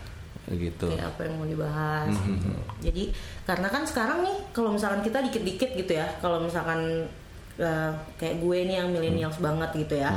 Gitu. 0.49 0.87
kayak 0.89 1.07
apa 1.09 1.21
yang 1.23 1.35
mau 1.35 1.47
dibahas 1.47 2.11
Hmm, 2.11 2.27
gitu. 2.29 2.51
jadi 2.83 3.05
karena 3.45 3.69
kan 3.69 3.83
sekarang 3.83 4.19
nih 4.21 4.37
kalau 4.51 4.71
misalkan 4.71 5.01
kita 5.01 5.23
dikit-dikit 5.23 5.71
gitu 5.77 5.93
ya 5.95 6.07
kalau 6.19 6.39
misalkan 6.39 7.07
eh, 7.55 7.91
kayak 8.17 8.37
gue 8.39 8.59
nih 8.65 8.77
yang 8.77 8.89
millennials 8.89 9.37
Hmm. 9.37 9.47
banget 9.49 9.71
gitu 9.79 9.97
ya 9.97 10.11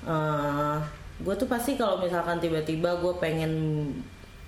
Eh, 0.00 0.76
gue 1.18 1.34
tuh 1.34 1.46
pasti 1.46 1.74
kalau 1.74 1.98
misalkan 1.98 2.38
tiba-tiba 2.38 2.96
gue 2.96 3.12
pengen 3.18 3.52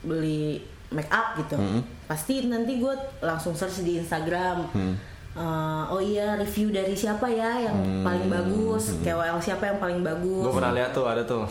beli 0.00 0.62
make 0.88 1.08
up 1.08 1.34
gitu 1.36 1.54
Hmm. 1.54 1.82
pasti 2.04 2.44
nanti 2.44 2.78
gue 2.78 2.90
langsung 3.20 3.52
search 3.52 3.82
di 3.82 3.98
Instagram 3.98 4.66
Hmm. 4.68 4.94
Eh, 5.32 5.84
oh 5.86 5.98
iya 5.98 6.34
review 6.34 6.70
dari 6.70 6.90
siapa 6.92 7.26
ya 7.26 7.60
yang 7.60 7.76
Hmm. 7.76 8.02
paling 8.02 8.26
bagus 8.26 8.94
KOL 9.00 9.38
siapa 9.38 9.62
yang 9.64 9.78
paling 9.78 10.00
bagus 10.00 10.42
Gue 10.44 10.54
pernah 10.54 10.70
lihat 10.72 10.90
tuh 10.90 11.04
ada 11.04 11.22
tuh. 11.24 11.46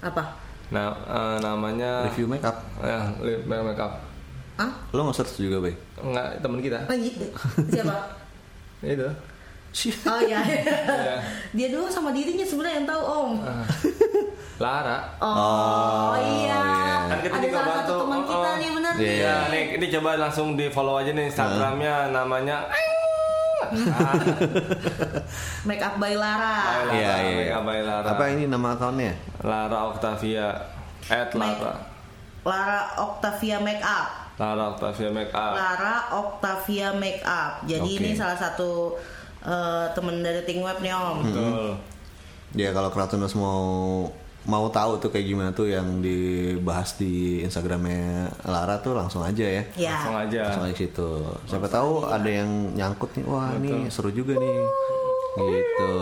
apa 0.00 0.24
Nah 0.70 0.86
eh, 0.94 1.36
namanya. 1.38 2.06
Review 2.06 2.26
makeup. 2.26 2.56
Ya, 2.78 3.10
li- 3.18 3.42
make 3.42 3.76
up. 3.76 3.98
ah 4.56 4.70
Lo 4.90 5.04
nggak 5.04 5.16
search 5.16 5.40
juga, 5.40 5.58
Bay? 5.58 5.74
Enggak 5.96 6.38
temen 6.38 6.58
kita. 6.58 6.78
Oh, 6.84 6.94
iya. 6.94 7.12
siapa 7.66 7.96
Itu. 8.86 9.08
Oh 10.04 10.20
iya. 10.20 10.40
Iya. 10.42 11.16
Dia 11.52 11.66
doang 11.70 11.86
sama 11.86 12.10
dirinya 12.10 12.42
sebenarnya 12.42 12.82
yang 12.82 12.88
tahu 12.88 13.02
Om. 13.02 13.32
Ah. 13.40 13.64
Lara. 14.58 14.98
Oh, 15.18 16.12
iya. 16.18 16.60
Kan 17.06 17.18
kita 17.18 17.32
Ada 17.32 17.42
juga 17.42 17.56
salah 17.56 17.68
bantu. 17.70 17.80
satu 17.80 17.94
teman 17.98 18.18
Oh, 18.18 18.26
kita 18.26 18.36
oh. 18.44 18.54
nih 18.56 18.70
benar 18.70 18.92
nih. 18.92 19.04
Iya. 19.06 19.24
Ya, 19.24 19.36
nih 19.48 19.62
ini 19.74 19.86
coba 19.90 20.10
langsung 20.18 20.46
di 20.52 20.66
follow 20.68 20.96
aja 20.96 21.10
nih 21.10 21.24
Instagramnya 21.26 21.94
namanya. 22.10 22.56
Make 25.68 25.80
up 25.80 25.94
by 25.96 26.14
Lara. 26.14 26.86
Lara, 26.86 26.92
Iya, 26.92 27.12
iya. 27.20 27.34
Make 27.36 27.52
Up 27.52 27.62
by 27.64 27.80
Lara. 27.82 28.06
Apa 28.08 28.24
ini 28.32 28.44
nama 28.46 28.74
akunnya? 28.74 29.12
Lara 29.40 29.78
Octavia. 29.88 30.48
At 31.06 31.30
Lara. 31.34 31.72
Lara 32.42 32.80
Octavia 32.98 33.56
Make 33.60 33.82
Up. 33.82 34.08
Lara 34.40 34.64
Octavia 34.72 35.08
Make 35.12 35.32
Up. 35.32 35.52
Lara 35.52 35.94
Octavia 36.16 36.88
Make 36.94 37.22
Up. 37.22 37.52
Jadi 37.64 37.90
Oke. 37.92 38.00
ini 38.00 38.10
salah 38.16 38.36
satu 38.36 38.96
eh, 39.44 39.86
temen 39.92 40.20
dari 40.20 40.42
Ting 40.42 40.60
Web 40.64 40.80
nih 40.80 40.92
Om. 40.92 41.16
Betul. 41.22 41.66
Ya 42.50 42.72
kalau 42.72 42.90
Kratunus 42.90 43.36
mau 43.36 44.08
mau 44.50 44.66
tahu 44.66 44.98
tuh 44.98 45.14
kayak 45.14 45.26
gimana 45.30 45.50
tuh 45.54 45.70
yang 45.70 46.02
dibahas 46.02 46.98
di 46.98 47.38
Instagramnya 47.46 48.26
Lara 48.42 48.82
tuh 48.82 48.98
langsung 48.98 49.22
aja 49.22 49.46
ya. 49.46 49.62
Ya. 49.78 49.94
Langsung 50.02 50.18
aja. 50.18 50.42
Langsung 50.50 50.66
aja 50.66 50.74
situ. 50.74 51.10
Siapa 51.46 51.70
tahu 51.70 52.10
ada 52.10 52.26
yang 52.26 52.74
nyangkut 52.74 53.14
nih. 53.14 53.24
Wah, 53.30 53.54
ini 53.54 53.86
seru 53.86 54.10
juga 54.10 54.34
nih. 54.34 54.58
Gitu. 55.38 55.94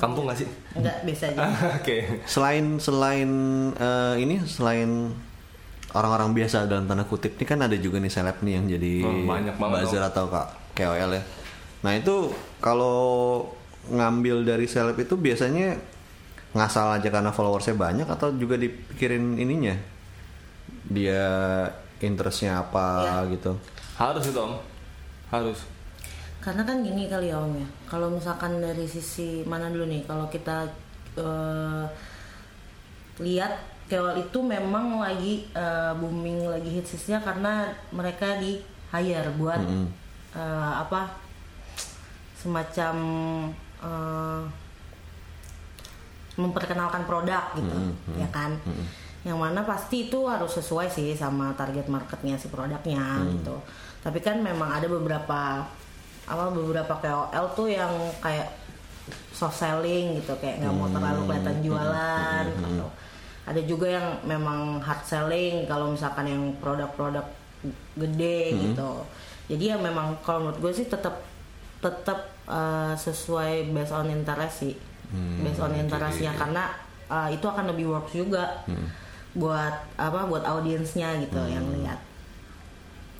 Kampung 0.00 0.24
gak 0.26 0.40
sih? 0.40 0.48
Enggak 0.74 0.96
biasa 1.04 1.24
aja. 1.36 1.40
Oke. 1.78 1.96
Selain 2.24 2.64
selain 2.80 3.30
eh, 3.76 4.14
ini 4.24 4.40
selain 4.48 5.12
orang-orang 5.92 6.32
biasa 6.32 6.64
dalam 6.64 6.88
tanda 6.88 7.04
kutip 7.04 7.36
ini 7.36 7.44
kan 7.44 7.60
ada 7.60 7.76
juga 7.76 8.00
nih 8.00 8.08
seleb 8.08 8.40
nih 8.40 8.52
yang 8.56 8.66
jadi 8.66 8.92
Oh, 9.04 9.12
banyak 9.28 9.56
banget 9.60 9.78
buzzer 9.84 10.00
atau 10.00 10.24
kak 10.32 10.48
KOL 10.72 11.12
ya. 11.20 11.22
Nah 11.84 11.92
itu 11.92 12.32
kalau 12.64 13.44
ngambil 13.88 14.44
dari 14.44 14.66
seleb 14.66 14.94
itu 14.94 15.14
biasanya 15.14 15.74
ngasal 16.52 17.00
aja 17.00 17.08
karena 17.08 17.32
followersnya 17.32 17.74
banyak 17.74 18.06
atau 18.06 18.30
juga 18.32 18.54
dipikirin 18.54 19.34
ininya 19.36 19.74
dia 20.84 21.24
interestnya 21.98 22.60
apa 22.60 22.86
Iya. 23.24 23.32
gitu. 23.34 23.52
Harus 23.94 24.24
itu 24.26 24.38
om. 24.38 24.54
Harus. 25.28 25.58
karena 26.38 26.66
kan 26.66 26.82
gini 26.82 27.06
kali 27.06 27.30
ya 27.30 27.38
om 27.38 27.54
ya 27.54 27.62
kalau 27.86 28.10
misalkan 28.10 28.58
dari 28.58 28.82
sisi 28.82 29.46
mana 29.46 29.70
dulu 29.70 29.86
nih 29.86 30.02
kalau 30.02 30.26
kita 30.26 30.66
eh, 31.14 31.86
lihat 33.22 33.62
KOL 33.86 34.18
itu 34.18 34.42
memang 34.42 34.98
lagi 34.98 35.46
eh, 35.54 35.92
booming 35.94 36.50
lagi 36.50 36.82
hitsnya 36.82 37.22
karena 37.22 37.70
mereka 37.94 38.42
di 38.42 38.58
hire 38.90 39.30
buat 39.38 39.62
eh, 40.34 40.72
apa 40.82 41.14
semacam 42.34 42.94
eh, 43.82 44.42
memperkenalkan 46.40 47.04
produk 47.04 47.52
gitu 47.58 47.76
ya 48.16 48.28
kan? 48.32 48.56
Yang 49.22 49.38
mana 49.38 49.60
pasti 49.62 50.10
itu 50.10 50.26
harus 50.26 50.50
sesuai 50.58 50.90
sih 50.90 51.14
sama 51.14 51.54
target 51.54 51.86
marketnya 51.86 52.40
si 52.40 52.48
produknya 52.50 53.22
gitu. 53.30 53.54
Tapi 54.02 54.18
kan 54.18 54.40
memang 54.42 54.72
ada 54.72 54.88
beberapa 54.90 55.62
apa 56.22 56.44
beberapa 56.54 56.94
KOL 57.02 57.46
tuh 57.54 57.68
yang 57.68 57.90
kayak 58.22 58.50
soft 59.34 59.58
selling 59.58 60.22
gitu 60.22 60.32
kayak 60.38 60.62
nggak 60.62 60.74
mau 60.74 60.86
terlalu 60.86 61.20
kelihatan 61.26 61.58
jualan 61.66 62.44
atau 62.46 62.88
ada 63.42 63.60
juga 63.66 63.86
yang 63.90 64.06
memang 64.22 64.78
hard 64.78 65.02
selling 65.02 65.66
kalau 65.66 65.90
misalkan 65.90 66.30
yang 66.30 66.42
produk-produk 66.62 67.26
gede 67.98 68.54
gitu. 68.54 69.02
Jadi 69.50 69.74
ya 69.74 69.76
memang 69.78 70.14
kalau 70.22 70.46
menurut 70.46 70.58
gue 70.62 70.72
sih 70.72 70.86
tetap 70.86 71.26
tetap 71.82 72.31
uh, 72.52 72.92
sesuai 72.92 73.72
based 73.72 73.96
on 73.96 74.12
interest 74.12 74.68
sih. 74.68 74.76
Based 75.40 75.60
on 75.60 75.72
interestnya 75.76 76.32
karena 76.36 76.72
uh, 77.08 77.28
itu 77.32 77.44
akan 77.44 77.72
lebih 77.72 77.88
works 77.88 78.12
juga 78.12 78.64
buat 79.32 79.72
apa 79.96 80.28
buat 80.28 80.44
audiensnya 80.44 81.16
gitu 81.24 81.40
yang 81.48 81.64
lihat. 81.72 82.00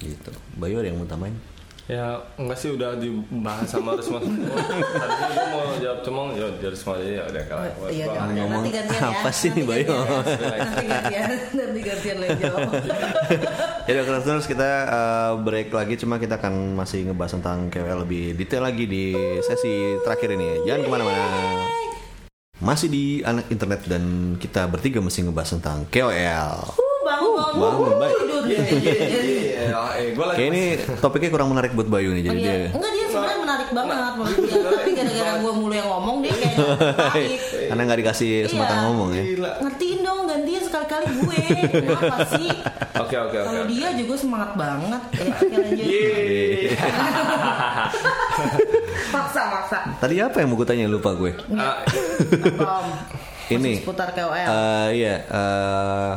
Gitu. 0.01 0.33
Bayu 0.61 0.85
ada 0.85 0.93
yang 0.93 1.01
mau 1.01 1.09
tambahin 1.09 1.52
Ya 1.91 2.15
enggak 2.39 2.59
sih 2.63 2.71
udah 2.71 2.95
dibahas 2.95 3.67
sama 3.67 3.99
Risma 3.99 4.23
semua. 4.25 4.55
Tadinya 4.55 5.35
gue 5.35 5.47
mau 5.51 5.75
jawab 5.83 5.99
cuma 6.07 6.21
ya 6.39 6.47
dari 6.63 6.71
Risma 6.71 6.93
aja 6.95 7.09
ya 7.11 7.23
udah 7.27 7.43
kalah. 7.51 7.65
Oh, 7.83 7.89
iya, 7.91 8.05
udah, 8.07 8.23
udah. 8.23 8.45
nanti 8.47 8.71
gantian 8.71 9.01
ya 9.03 9.09
apa 9.11 9.31
sih 9.35 9.49
nih, 9.51 9.65
Nanti 9.67 9.71
Bayu? 9.71 9.91
gantian. 9.91 10.47
nanti 10.63 10.87
gantian 10.87 11.27
nanti 11.59 11.81
gantian 11.83 12.17
yang 12.23 12.39
jawab 12.39 12.71
Ya 13.91 13.99
udah 13.99 14.23
terus 14.23 14.47
kita 14.47 14.71
uh, 14.87 15.33
break 15.43 15.75
lagi 15.75 15.95
cuma 15.99 16.23
kita 16.23 16.39
akan 16.39 16.79
masih 16.79 17.11
ngebahas 17.11 17.35
tentang 17.35 17.67
KOL 17.67 18.07
lebih 18.07 18.39
detail 18.39 18.63
lagi 18.63 18.87
di 18.87 19.11
sesi 19.43 19.99
terakhir 20.07 20.39
ini. 20.39 20.63
Jangan 20.63 20.81
ke 20.87 20.91
mana-mana. 20.91 21.23
Masih 22.63 22.87
di 22.87 23.05
anak 23.27 23.51
internet 23.51 23.83
dan 23.91 24.39
kita 24.39 24.71
bertiga 24.71 25.03
masih 25.03 25.27
ngebahas 25.27 25.59
tentang 25.59 25.83
KOL. 25.91 26.55
Uh, 26.79 26.99
bangun 27.03 27.59
bangun 27.59 27.91
bangun, 27.99 28.43
Iya, 28.47 28.63
iya, 28.71 29.42
Eh, 29.73 30.09
gue 30.11 30.25
lagi 30.25 30.39
Kayak 30.39 30.51
ini 30.51 30.63
topiknya 30.99 31.31
kurang 31.31 31.49
menarik 31.49 31.73
buat 31.73 31.87
Bayu 31.87 32.11
nih 32.11 32.23
Oh, 32.23 32.27
jadi 32.27 32.39
iya. 32.39 32.53
dia 32.53 32.69
Enggak 32.71 32.91
dia 32.91 33.07
sebenarnya 33.07 33.39
menarik 33.41 33.69
banget 33.71 34.13
menurut 34.15 34.39
dia 34.39 34.55
Tapi 34.73 34.91
gara-gara 34.93 35.33
gue 35.39 35.53
mulu 35.55 35.73
yang 35.73 35.89
ngomong 35.89 36.17
dia 36.21 36.35
kayak 36.35 36.57
karena 37.69 37.83
nggak 37.83 38.01
dikasih 38.01 38.31
kesempatan 38.45 38.73
Iya. 38.73 38.85
ngomong 38.85 39.09
ya. 39.11 39.23
Gila. 39.27 39.53
Ngertiin 39.61 39.99
dong 40.01 40.19
gantian 40.25 40.63
sekali-kali 40.63 41.07
gue 41.15 41.41
Kenapa 41.83 42.17
sih? 42.31 42.49
Oke 42.95 43.17
oke 43.19 43.37
oke. 43.37 43.39
Kalau 43.43 43.65
dia 43.67 43.89
juga 43.95 44.15
semangat 44.15 44.51
banget 44.55 45.03
Ya 45.13 45.25
oke 45.31 45.55
lanjut 45.55 45.87
Iya. 45.87 46.77
Maksa 49.11 49.43
maksa 49.49 49.79
Tadi 49.99 50.15
apa 50.19 50.37
yang 50.39 50.49
mau 50.49 50.57
gue 50.57 50.67
tanya 50.67 50.85
lupa 50.87 51.11
gue? 51.15 51.33
Ah, 51.55 51.85
Ini. 53.49 53.73
Seputar 53.79 54.09
KOL 54.11 54.33
Eh, 54.33 54.89
iya. 54.95 55.15
eh, 55.23 56.13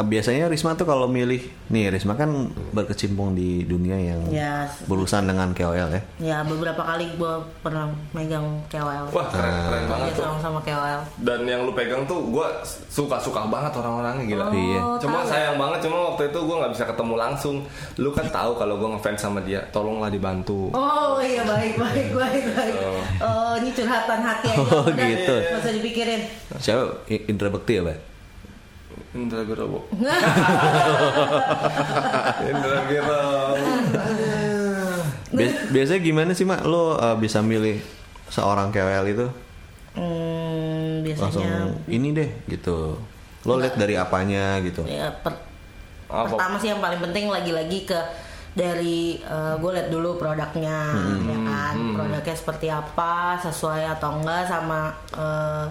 biasanya 0.00 0.46
Risma 0.46 0.72
tuh 0.72 0.84
kalau 0.84 1.06
milih, 1.06 1.40
nih 1.66 1.88
Risma 1.88 2.12
kan 2.12 2.30
berkecimpung 2.70 3.32
di 3.32 3.62
dunia 3.62 3.94
yang 3.94 4.20
Ya 4.28 4.64
berurusan 4.84 5.24
dengan 5.24 5.50
KOL 5.50 5.74
ya. 5.88 6.02
Ya 6.18 6.38
beberapa 6.40 6.78
kali 6.78 7.08
gue 7.12 7.32
pernah 7.58 7.86
megang 8.10 8.42
KOL 8.66 9.08
Wah 9.08 9.26
keren 9.26 9.54
keren 9.64 9.84
banget 9.86 10.06
Ya 10.06 10.14
tuh. 10.14 10.24
sama-sama 10.24 10.58
KOL 10.60 11.00
Dan 11.18 11.40
yang 11.44 11.62
lu 11.62 11.72
pegang 11.72 12.02
tuh 12.04 12.20
gue 12.24 12.46
suka 12.86 13.16
suka 13.16 13.44
banget 13.44 13.72
orang-orangnya 13.72 14.24
gila. 14.24 14.44
Oh, 14.44 14.52
Iya. 14.52 14.80
Cuma 14.98 15.18
tahu. 15.20 15.28
sayang 15.28 15.56
banget 15.56 15.78
cuma 15.82 15.96
waktu 16.08 16.22
itu 16.26 16.38
gue 16.40 16.56
nggak 16.56 16.72
bisa 16.72 16.84
ketemu 16.84 17.14
langsung. 17.14 17.56
Lu 17.96 18.10
kan 18.10 18.26
tahu 18.28 18.50
kalau 18.54 18.74
gue 18.76 18.88
ngefans 18.90 19.20
sama 19.20 19.40
dia, 19.40 19.62
tolonglah 19.68 20.08
dibantu. 20.08 20.70
Oh 20.70 21.18
iya 21.18 21.42
baik 21.42 21.74
baik 21.74 22.08
baik 22.12 22.44
baik. 22.52 22.74
Oh 23.18 23.54
ini 23.54 23.70
curhatan 23.70 24.20
hati 24.20 24.48
aja. 24.48 24.60
Oh, 24.60 24.84
Udah, 24.84 25.06
gitu. 25.06 25.34
usah 25.54 25.72
dipikirin. 25.72 26.20
Siapa? 26.56 27.02
Indra 27.26 27.48
Bekti 27.48 27.74
ya, 27.74 27.82
Pak? 27.82 27.98
Indra 29.10 29.40
Birowo. 29.40 29.88
Indra 32.44 32.78
Birowo. 32.84 33.56
Bias- 35.30 35.64
biasanya 35.68 36.00
gimana 36.00 36.30
sih, 36.32 36.44
Mak? 36.44 36.60
Lo 36.62 36.92
uh, 36.92 37.16
bisa 37.16 37.40
milih 37.40 37.80
seorang 38.28 38.68
KOL 38.68 39.06
itu 39.06 39.26
Hmm, 39.98 41.02
langsung 41.10 41.42
biasanya 41.42 41.74
ini 41.88 42.08
deh 42.12 42.30
gitu. 42.46 42.94
Lo 43.42 43.52
lihat 43.56 43.74
dari 43.74 43.94
apanya 43.94 44.60
gitu. 44.60 44.84
ya, 44.84 45.10
per- 45.12 45.42
Apa? 46.06 46.28
pertama 46.30 46.56
sih 46.56 46.68
yang 46.68 46.78
paling 46.78 47.00
penting 47.00 47.26
lagi-lagi 47.26 47.84
ke 47.84 47.98
dari 48.50 49.20
gue 49.54 49.70
lihat 49.70 49.88
dulu 49.88 50.16
produknya 50.16 50.90
ya 51.22 51.38
kan 51.38 51.74
produknya 51.92 52.32
seperti 52.32 52.66
apa 52.66 53.36
sesuai 53.38 53.86
atau 53.88 54.16
enggak 54.16 54.42
sama 54.44 54.88
eh, 55.12 55.66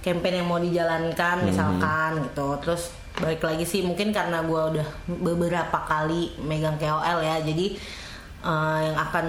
campaign 0.00 0.34
yang 0.36 0.48
mau 0.48 0.56
dijalankan 0.56 1.44
misalkan 1.44 2.24
gitu 2.24 2.56
terus 2.58 2.88
balik 3.12 3.40
lagi 3.40 3.62
sih 3.62 3.80
mungkin 3.80 4.10
karena 4.10 4.40
gue 4.40 4.62
udah 4.72 4.88
beberapa 5.14 5.78
kali 5.82 6.32
megang 6.40 6.74
KOL 6.74 7.20
ya 7.20 7.36
jadi 7.38 7.66
eh, 8.40 8.78
yang 8.82 8.96
akan 8.98 9.26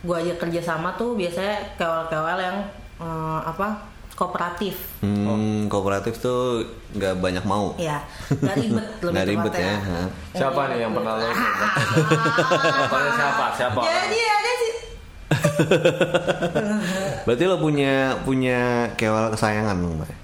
gue 0.00 0.16
aja 0.16 0.34
kerja 0.36 0.60
sama 0.60 0.90
tuh 0.92 1.14
biasanya 1.14 1.54
KOL 1.74 2.08
KOL 2.08 2.38
yang 2.40 2.58
eh, 2.98 3.40
apa 3.44 3.78
kooperatif 4.12 4.74
Hmm, 4.98 5.70
kooperatif 5.70 6.18
tuh 6.18 6.66
nggak 6.90 7.22
banyak 7.22 7.44
mau. 7.44 7.70
ya 7.78 8.02
nggak 8.28 8.56
ribet 8.58 8.86
lebih 8.98 9.14
Nggak 9.14 9.26
ribet 9.28 9.52
ya, 9.54 9.74
ha. 9.78 10.00
Siapa 10.32 10.60
nih 10.66 10.78
yang 10.82 10.90
pernah 10.90 11.14
lo? 11.14 11.30
Contohnya 11.30 13.12
siapa? 13.20 13.44
Siapa? 13.54 13.80
Jadi 13.80 14.18
ada 14.18 14.52
sih 14.56 14.72
Berarti 17.28 17.44
lo 17.44 17.60
punya 17.60 17.92
punya 18.18 18.58
KOL 18.94 19.28
kesayangan 19.30 19.76
dong, 19.76 20.00
Pak? 20.00 20.16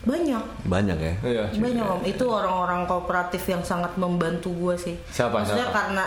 banyak 0.00 0.44
Banyak 0.64 0.96
ya. 0.98 1.14
Iya. 1.22 1.44
banyak 1.54 1.84
om 1.86 2.00
itu 2.02 2.24
orang-orang 2.24 2.84
kooperatif 2.84 3.44
yang 3.46 3.60
sangat 3.60 3.92
membantu 3.96 4.48
gue 4.50 4.74
sih 4.74 4.96
Siapa, 5.06 5.32
maksudnya 5.38 5.64
siapa? 5.64 5.76
karena 5.76 6.04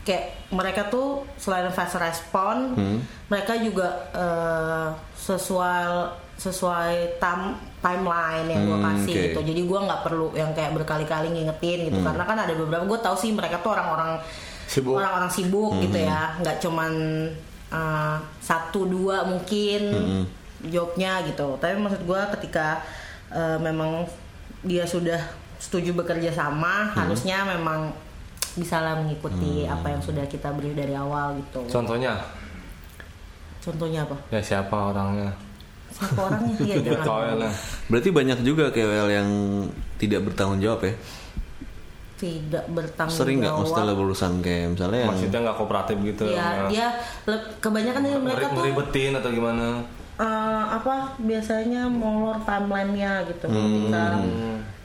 kayak 0.00 0.24
mereka 0.50 0.82
tuh 0.88 1.08
selain 1.34 1.68
fast 1.68 1.92
respon 1.94 2.72
Hmm. 2.72 2.98
mereka 3.28 3.52
juga 3.58 3.88
eh, 4.12 4.88
sesuai 5.14 5.84
sesuai 6.34 6.92
tam 7.18 7.52
timeline 7.78 8.48
yang 8.48 8.64
gue 8.64 8.74
Hmm, 8.74 8.86
kasih 8.90 9.12
oke. 9.12 9.24
gitu 9.26 9.40
jadi 9.44 9.60
gue 9.62 9.78
nggak 9.82 10.00
perlu 10.02 10.26
yang 10.32 10.50
kayak 10.50 10.72
berkali-kali 10.72 11.28
ngingetin 11.30 11.84
gitu 11.84 11.98
Hmm. 11.98 12.06
karena 12.06 12.24
kan 12.24 12.38
ada 12.40 12.54
beberapa 12.54 12.84
gue 12.86 12.98
tahu 12.98 13.12
sih 13.14 13.30
mereka 13.30 13.60
tuh 13.60 13.70
orang-orang 13.70 14.24
Sibuk. 14.64 14.96
orang-orang 14.96 15.28
sibuk 15.28 15.76
gitu 15.78 15.94
Hmm. 15.94 16.08
ya 16.08 16.20
nggak 16.40 16.56
cuman 16.58 16.92
eh, 17.74 18.16
satu 18.40 18.86
dua 18.86 19.24
mungkin 19.24 19.82
Hmm. 19.90 20.24
jobnya 20.64 21.20
gitu 21.22 21.58
tapi 21.58 21.74
maksud 21.76 22.02
gue 22.02 22.20
ketika 22.32 22.78
eh, 23.28 23.58
memang 23.58 24.06
dia 24.62 24.84
sudah 24.84 25.18
setuju 25.56 25.92
bekerja 25.92 26.30
sama 26.30 26.88
Hmm. 26.88 27.04
harusnya 27.04 27.42
memang 27.44 27.90
bisa 28.54 28.78
lah 28.78 28.94
mengikuti 28.94 29.66
apa 29.66 29.88
yang 29.88 29.98
sudah 29.98 30.22
kita 30.24 30.48
beri 30.50 30.72
dari 30.72 30.94
awal 30.94 31.34
gitu 31.36 31.66
Contohnya? 31.66 32.14
contohnya 33.58 34.04
apa 34.04 34.16
Ya 34.30 34.40
siapa 34.40 34.76
orangnya? 34.92 35.32
siapa 35.90 36.20
orangnya 36.22 36.54
ya 36.68 36.76
jangan. 36.84 37.50
Berarti 37.86 38.08
banyak 38.10 38.38
juga 38.42 38.68
KOL 38.68 39.08
yang 39.08 39.28
tidak 39.96 40.20
bertanggung 40.22 40.58
jawab 40.58 40.82
ya. 40.82 40.94
Tidak 42.14 42.64
bertanggung 42.68 43.16
Sering 43.16 43.38
nggak 43.38 43.50
jawab 43.50 43.60
maksudnya 43.66 43.92
berurusan 43.92 44.32
kayak 44.38 44.66
misalnya 44.70 44.98
yang 44.98 45.10
Maksudnya 45.10 45.38
nggak 45.40 45.56
kooperatif 45.56 45.96
gitu? 46.00 46.24
ya 46.26 46.38
nggak- 46.38 46.70
dia 46.70 46.86
le- 47.24 47.46
kebanyakan 47.58 48.00
dari 48.00 48.18
mereka 48.18 48.44
tuh 48.44 48.54
ngeribetin 48.56 49.12
atau 49.14 49.30
gimana? 49.30 49.66
eh, 50.14 50.26
apa 50.70 50.94
biasanya 51.18 51.82
molor 51.84 52.38
timelinenya 52.40 53.26
gitu 53.26 53.46
Hmm. 53.46 53.58
Ketika 53.82 54.02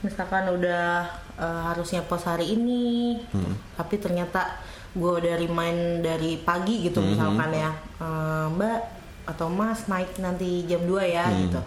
misalkan 0.02 0.46
udah 0.50 1.06
eh, 1.36 1.62
harusnya 1.66 2.02
post 2.02 2.26
hari 2.26 2.52
ini 2.52 3.16
Hmm. 3.30 3.54
tapi 3.74 3.96
ternyata 3.96 4.58
gue 4.90 5.12
udah 5.16 5.38
remind 5.38 6.02
dari 6.02 6.36
pagi 6.36 6.82
gitu 6.82 6.98
Hmm. 6.98 7.14
misalkan 7.14 7.54
ya 7.54 7.70
eh, 7.96 8.46
mbak 8.50 8.80
atau 9.28 9.46
mas 9.48 9.86
naik 9.86 10.18
nanti 10.18 10.66
jam 10.66 10.82
2 10.82 11.06
ya 11.06 11.24
Hmm. 11.24 11.46
gitu 11.46 11.62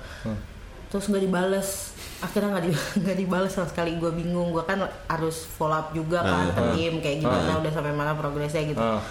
terus 0.88 1.06
nggak 1.06 1.22
dibales 1.22 1.91
akhirnya 2.22 2.48
nggak 2.52 2.64
di, 2.64 2.72
nggak 3.02 3.16
dibales 3.18 3.50
sama 3.50 3.66
sekali 3.66 3.90
gue 3.94 4.10
bingung 4.10 4.50
gue 4.50 4.62
kan 4.62 4.78
harus 5.06 5.42
follow 5.44 5.74
up 5.74 5.90
juga 5.90 6.22
kan 6.22 6.46
ke 6.48 6.62
tim 6.72 6.94
kayak 6.98 7.16
gimana 7.18 7.58
udah 7.58 7.70
sampai 7.70 7.92
mana 7.92 8.12
progresnya 8.12 8.62
gitu 8.64 8.78
Ah. 8.78 9.02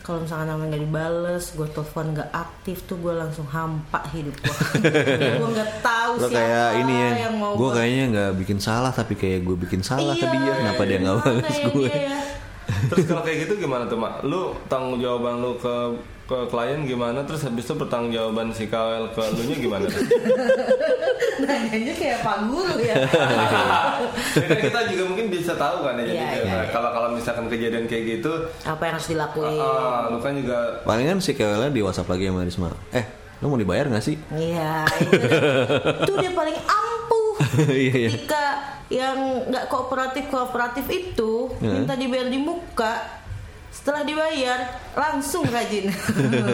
kalau 0.00 0.20
misalkan 0.20 0.44
namanya 0.46 0.68
nggak 0.70 0.84
dibales 0.84 1.44
gue 1.50 1.64
telepon 1.66 2.06
nggak 2.12 2.30
aktif 2.30 2.84
tuh 2.84 2.96
gue 2.98 3.14
langsung 3.14 3.46
hampa 3.46 4.04
hidup 4.10 4.36
gue 4.36 4.54
gue 5.40 5.48
nggak 5.50 5.70
tahu 5.80 6.12
lo 6.14 6.20
siapa 6.22 6.36
kayak 6.36 6.68
ini 6.78 6.94
ya. 6.94 7.08
yang 7.24 7.34
mau 7.34 7.52
Gue 7.54 7.60
gua- 7.62 7.74
kayaknya 7.74 8.04
nggak 8.10 8.30
bikin 8.36 8.58
salah 8.58 8.92
tapi 8.92 9.14
kayak 9.14 9.40
gue 9.42 9.56
bikin 9.58 9.80
salah 9.80 10.12
ke 10.12 10.22
Iya, 10.22 10.32
dia. 10.34 10.52
Kenapa 10.54 10.82
dia 10.84 10.98
nggak 11.00 11.16
ya 11.42 11.66
gue? 11.66 11.88
ya? 11.88 12.20
Terus 12.86 13.04
kalau 13.06 13.22
kayak 13.22 13.38
gitu 13.42 13.52
gimana 13.58 13.84
tuh 13.84 13.96
mak? 13.96 14.20
Lu 14.22 14.40
tanggung 14.66 14.96
jawaban 14.96 15.36
lu 15.38 15.56
ke 15.56 15.74
ke 16.24 16.38
klien 16.48 16.80
gimana? 16.82 17.20
Terus 17.22 17.42
habis 17.42 17.62
itu 17.62 17.74
pertanggung 17.74 18.08
jawaban 18.10 18.48
si 18.50 18.64
KWL 18.64 19.06
ke 19.10 19.22
lu 19.30 19.42
nya 19.44 19.56
gimana? 19.56 19.86
Nanyanya 21.36 21.94
kayak 21.94 22.18
Pak 22.20 22.38
Guru 22.46 22.76
ya. 22.78 22.94
Ya 24.34 24.46
kan 24.46 24.58
kita 24.60 24.80
juga 24.88 25.02
mungkin 25.06 25.26
bisa 25.28 25.52
tahu 25.54 25.84
kan 25.84 25.94
ya. 25.96 26.04
Jadi 26.04 26.16
Iya, 26.16 26.26
iya. 26.40 26.58
kalau 26.68 26.90
kalau 26.90 27.08
misalkan 27.12 27.46
kejadian 27.46 27.84
kayak 27.84 28.04
gitu, 28.18 28.32
Apa 28.62 28.82
yang 28.82 28.94
harus 28.94 29.08
dilakuin? 29.08 29.58
ah, 29.58 30.08
lu 30.08 30.18
kan 30.18 30.32
juga 30.34 30.58
Palingan 30.82 31.18
si 31.18 31.32
KWL 31.32 31.70
di 31.70 31.80
WhatsApp 31.80 32.08
lagi 32.08 32.24
sama 32.26 32.42
Risma. 32.42 32.68
Eh, 32.90 33.04
lu 33.38 33.46
mau 33.46 33.56
dibayar 33.56 33.86
gak 33.86 34.02
sih? 34.02 34.16
Iya, 34.30 34.82
itu, 35.04 35.12
itu 36.00 36.12
dia 36.18 36.32
paling 36.32 36.56
ampuh. 36.58 37.32
Iya, 37.68 37.92
iya. 37.94 38.08
Ketika 38.10 38.42
yang 38.86 39.18
nggak 39.48 39.64
kooperatif 39.66 40.24
kooperatif 40.28 40.86
itu 40.88 41.50
Iya. 41.58 41.70
minta 41.74 41.94
dibayar 41.94 42.26
di 42.26 42.38
muka, 42.38 42.92
setelah 43.74 44.06
dibayar 44.06 44.58
langsung 44.94 45.42
rajin. 45.50 45.90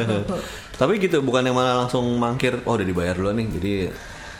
Tapi 0.81 0.97
gitu, 0.97 1.21
bukan 1.21 1.45
yang 1.45 1.53
malah 1.53 1.85
langsung 1.85 2.09
mangkir. 2.17 2.65
Oh, 2.65 2.81
udah 2.81 2.87
dibayar 2.89 3.13
dulu 3.13 3.37
nih. 3.37 3.47
Jadi 3.53 3.73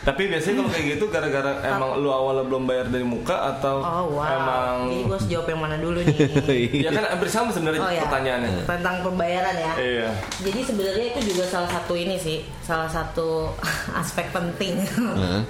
Tapi 0.01 0.33
biasanya 0.33 0.65
kalau 0.65 0.71
kayak 0.73 0.87
gitu 0.97 1.05
gara-gara 1.13 1.61
emang 1.61 2.01
lu 2.01 2.09
awalnya 2.09 2.49
belum 2.49 2.65
bayar 2.65 2.89
dari 2.89 3.05
muka 3.05 3.37
atau 3.53 3.85
oh 3.85 4.17
wow. 4.17 4.33
emang 4.33 4.77
Jadi 4.89 5.05
gue 5.05 5.13
harus 5.13 5.29
jawab 5.29 5.47
yang 5.53 5.61
mana 5.61 5.77
dulu 5.77 6.01
nih? 6.01 6.17
ya 6.89 6.91
kan 6.97 7.05
hampir 7.05 7.29
sama 7.29 7.53
sebenarnya 7.53 7.85
Oh 7.85 7.93
ya. 7.93 8.09
pertanyaannya. 8.09 8.65
Tentang 8.65 8.97
pembayaran 9.05 9.55
ya. 9.61 9.73
Iya. 9.77 10.09
Jadi 10.41 10.61
sebenarnya 10.65 11.07
itu 11.13 11.21
juga 11.37 11.45
salah 11.53 11.69
satu 11.69 11.93
ini 12.01 12.17
sih, 12.17 12.49
salah 12.65 12.89
satu 12.89 13.53
aspek 14.01 14.33
penting. 14.33 14.81
Heeh. 14.89 15.45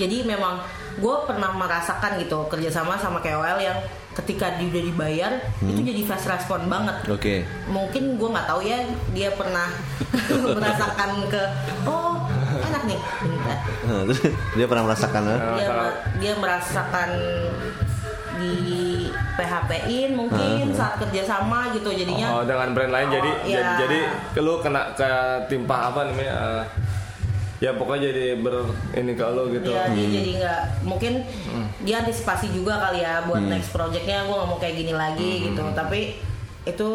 Jadi 0.00 0.24
memang 0.24 0.64
gue 0.96 1.16
pernah 1.28 1.52
merasakan 1.52 2.16
gitu 2.24 2.48
kerjasama 2.48 2.96
sama 2.96 3.20
KOL 3.20 3.60
yang 3.60 3.76
ketika 4.20 4.52
dia 4.54 4.68
udah 4.68 4.82
dibayar 4.84 5.32
itu 5.60 5.80
jadi 5.82 6.02
fast 6.04 6.26
respon 6.26 6.66
banget. 6.66 6.96
Oke. 7.08 7.42
Mungkin 7.66 8.16
gue 8.16 8.28
nggak 8.28 8.46
tahu 8.46 8.60
ya 8.62 8.78
dia 9.10 9.28
pernah 9.32 9.68
merasakan 10.56 11.10
ke 11.26 11.42
oh 11.84 12.20
enak 12.60 12.82
nih 12.84 13.00
dia 14.54 14.66
pernah 14.66 14.84
merasakan? 14.84 15.22
Dia 15.56 15.68
dia 16.18 16.32
merasakan 16.36 17.10
di 18.36 18.56
PHP-in 19.36 20.16
mungkin 20.16 20.72
saat 20.72 20.96
kerjasama 20.96 21.76
gitu 21.76 21.92
jadinya 21.92 22.40
Oh, 22.40 22.42
dengan 22.42 22.72
brand 22.72 22.88
lain 22.88 23.08
Oh, 23.08 23.12
jadi 23.12 23.30
iya. 23.44 23.76
jadi, 23.76 23.98
jadi 24.32 24.40
lu 24.40 24.64
kena 24.64 24.96
ke 24.96 25.08
timpa 25.46 25.92
apa 25.92 26.08
namanya? 26.08 26.32
eh, 26.32 26.62
ya 27.60 27.76
pokoknya 27.76 28.08
jadi 28.08 28.40
ber 28.40 28.64
ini 28.96 29.12
ke 29.12 29.24
lu 29.30 29.52
gitu. 29.52 29.68
Iya, 29.68 29.92
dia 29.92 30.06
jadi 30.08 30.30
nggak 30.40 30.60
mungkin 30.80 31.12
dia 31.84 32.00
antisipasi 32.00 32.56
juga 32.56 32.80
kali 32.80 33.04
ya 33.04 33.20
buat 33.28 33.44
Hmm. 33.44 33.52
next 33.52 33.68
projectnya 33.70 34.24
gue 34.24 34.32
nggak 34.32 34.48
mau 34.48 34.56
kayak 34.56 34.76
gini 34.80 34.92
lagi 34.96 35.30
gitu. 35.44 35.62
Tapi 35.76 36.16
itu 36.64 36.88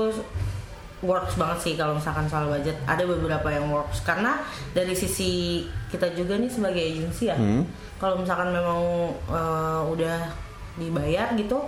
works 1.05 1.37
banget 1.37 1.57
sih 1.61 1.73
kalau 1.77 1.93
misalkan 1.93 2.25
soal 2.25 2.49
budget. 2.49 2.73
Ada 2.89 3.05
beberapa 3.05 3.45
yang 3.47 3.69
works 3.69 4.01
karena 4.01 4.41
dari 4.73 4.97
sisi 4.97 5.61
kita 5.93 6.09
juga 6.17 6.33
nih 6.35 6.49
sebagai 6.49 6.81
agensi 6.81 7.29
ya. 7.29 7.37
Hmm. 7.37 7.61
Kalau 8.01 8.17
misalkan 8.17 8.49
memang 8.49 8.81
eh, 9.29 9.81
udah 9.85 10.17
dibayar 10.75 11.29
gitu, 11.37 11.61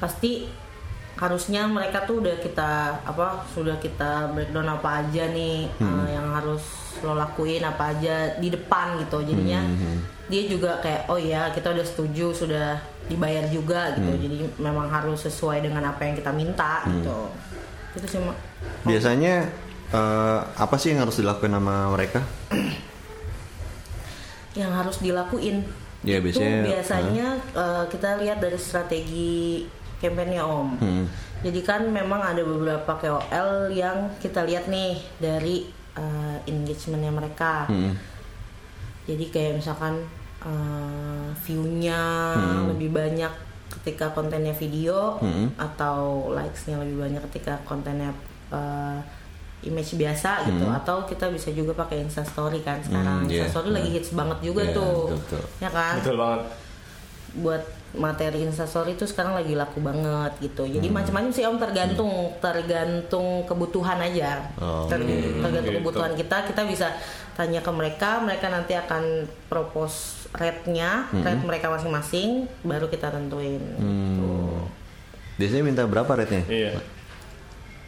pasti 0.00 0.48
harusnya 1.16 1.64
mereka 1.64 2.04
tuh 2.04 2.20
udah 2.20 2.36
kita 2.44 3.00
apa 3.08 3.48
sudah 3.56 3.80
kita 3.80 4.36
breakdown 4.36 4.68
apa 4.68 5.00
aja 5.00 5.32
nih 5.32 5.64
eh, 5.68 6.08
yang 6.12 6.28
harus 6.36 6.60
lo 7.00 7.12
lakuin 7.12 7.64
apa 7.64 7.96
aja 7.96 8.36
di 8.36 8.52
depan 8.52 9.00
gitu. 9.00 9.24
Jadinya 9.24 9.64
dia 10.28 10.42
juga 10.44 10.80
kayak 10.84 11.08
oh 11.08 11.20
ya 11.20 11.48
kita 11.56 11.72
udah 11.72 11.86
setuju 11.88 12.36
sudah 12.36 12.76
dibayar 13.08 13.48
juga 13.48 13.96
gitu. 13.96 14.12
Jadi 14.12 14.36
memang 14.60 14.92
harus 14.92 15.24
sesuai 15.24 15.64
dengan 15.64 15.88
apa 15.88 16.04
yang 16.04 16.14
kita 16.20 16.32
minta 16.36 16.84
gitu. 16.84 17.32
Itu 17.96 18.06
sih 18.08 18.20
Mak. 18.20 18.36
Biasanya 18.84 19.34
eh, 19.96 20.40
apa 20.44 20.76
sih 20.76 20.92
yang 20.92 21.08
harus 21.08 21.16
dilakukan 21.16 21.52
sama 21.52 21.96
mereka? 21.96 22.20
yang 24.56 24.72
harus 24.72 24.96
dilakuin? 25.04 25.68
Ya, 26.04 26.20
itu 26.20 26.32
biasanya, 26.32 26.60
biasanya 26.64 27.28
eh, 27.56 27.84
kita 27.92 28.08
lihat 28.20 28.38
dari 28.40 28.58
strategi 28.60 29.64
kampanye 29.98 30.38
om 30.38 30.76
Hmm. 30.76 31.04
jadi 31.40 31.60
kan 31.62 31.82
memang 31.86 32.20
ada 32.20 32.40
beberapa 32.40 32.92
KOL 32.94 33.50
yang 33.70 33.96
kita 34.16 34.42
lihat 34.42 34.66
nih 34.66 34.92
dari 35.16 35.66
eh, 35.92 36.36
engagementnya 36.44 37.08
mereka 37.10 37.64
Hmm. 37.64 37.96
jadi 39.04 39.24
kayak 39.26 39.52
misalkan 39.56 40.04
eh, 40.38 41.28
view-nya 41.42 42.00
Hmm. 42.32 42.70
lebih 42.70 42.92
banyak 42.92 43.32
ketika 43.68 44.08
kontennya 44.10 44.52
video 44.52 45.16
Hmm. 45.18 45.50
atau 45.56 46.30
likes-nya 46.30 46.78
lebih 46.78 47.00
banyak 47.00 47.22
ketika 47.28 47.58
kontennya 47.62 48.12
eh, 48.48 49.00
image 49.64 49.96
biasa 49.96 50.46
gitu 50.46 50.68
atau 50.68 51.02
kita 51.02 51.26
bisa 51.28 51.50
juga 51.50 51.74
pakai 51.74 51.98
instastory 52.00 52.60
kan 52.60 52.78
sekarang 52.78 53.24
Hmm, 53.24 53.26
iya. 53.26 53.42
instastory 53.42 53.72
lagi 53.72 53.90
hits 53.90 54.12
banget 54.12 54.38
juga 54.44 54.62
Iya, 54.62 54.76
tuh 54.76 54.96
betul, 55.10 55.18
betul. 55.18 55.42
ya 55.58 55.70
kan 55.72 55.94
Betul 55.98 56.16
banget. 56.16 56.40
buat 57.36 57.62
materi 57.92 58.42
instastory 58.42 58.92
itu 58.92 59.04
sekarang 59.04 59.32
lagi 59.32 59.52
laku 59.52 59.78
banget 59.78 60.32
gitu 60.42 60.62
Hmm. 60.62 60.74
jadi 60.74 60.86
macam-macam 60.90 61.30
sih 61.30 61.44
om 61.44 61.56
tergantung 61.56 62.12
tergantung 62.38 63.26
kebutuhan 63.44 63.96
aja 63.98 64.50
Oh, 64.56 64.84
Ter- 64.84 65.00
oke. 65.00 65.16
tergantung 65.40 65.72
Gitu. 65.72 65.80
kebutuhan 65.80 66.12
kita 66.12 66.36
kita 66.44 66.62
bisa 66.64 66.92
tanya 67.32 67.60
ke 67.60 67.70
mereka 67.70 68.18
mereka 68.18 68.48
nanti 68.48 68.72
akan 68.72 69.24
propose 69.46 70.26
rate-nya 70.32 71.08
Hmm. 71.08 71.22
rate 71.22 71.40
mereka 71.42 71.66
masing-masing 71.68 72.50
baru 72.60 72.86
kita 72.86 73.08
tentuin 73.08 73.62
gitu. 73.62 74.32
Biasanya 75.36 75.62
minta 75.62 75.82
berapa 75.84 76.08
rate-nya? 76.10 76.44
Iya. 76.46 76.72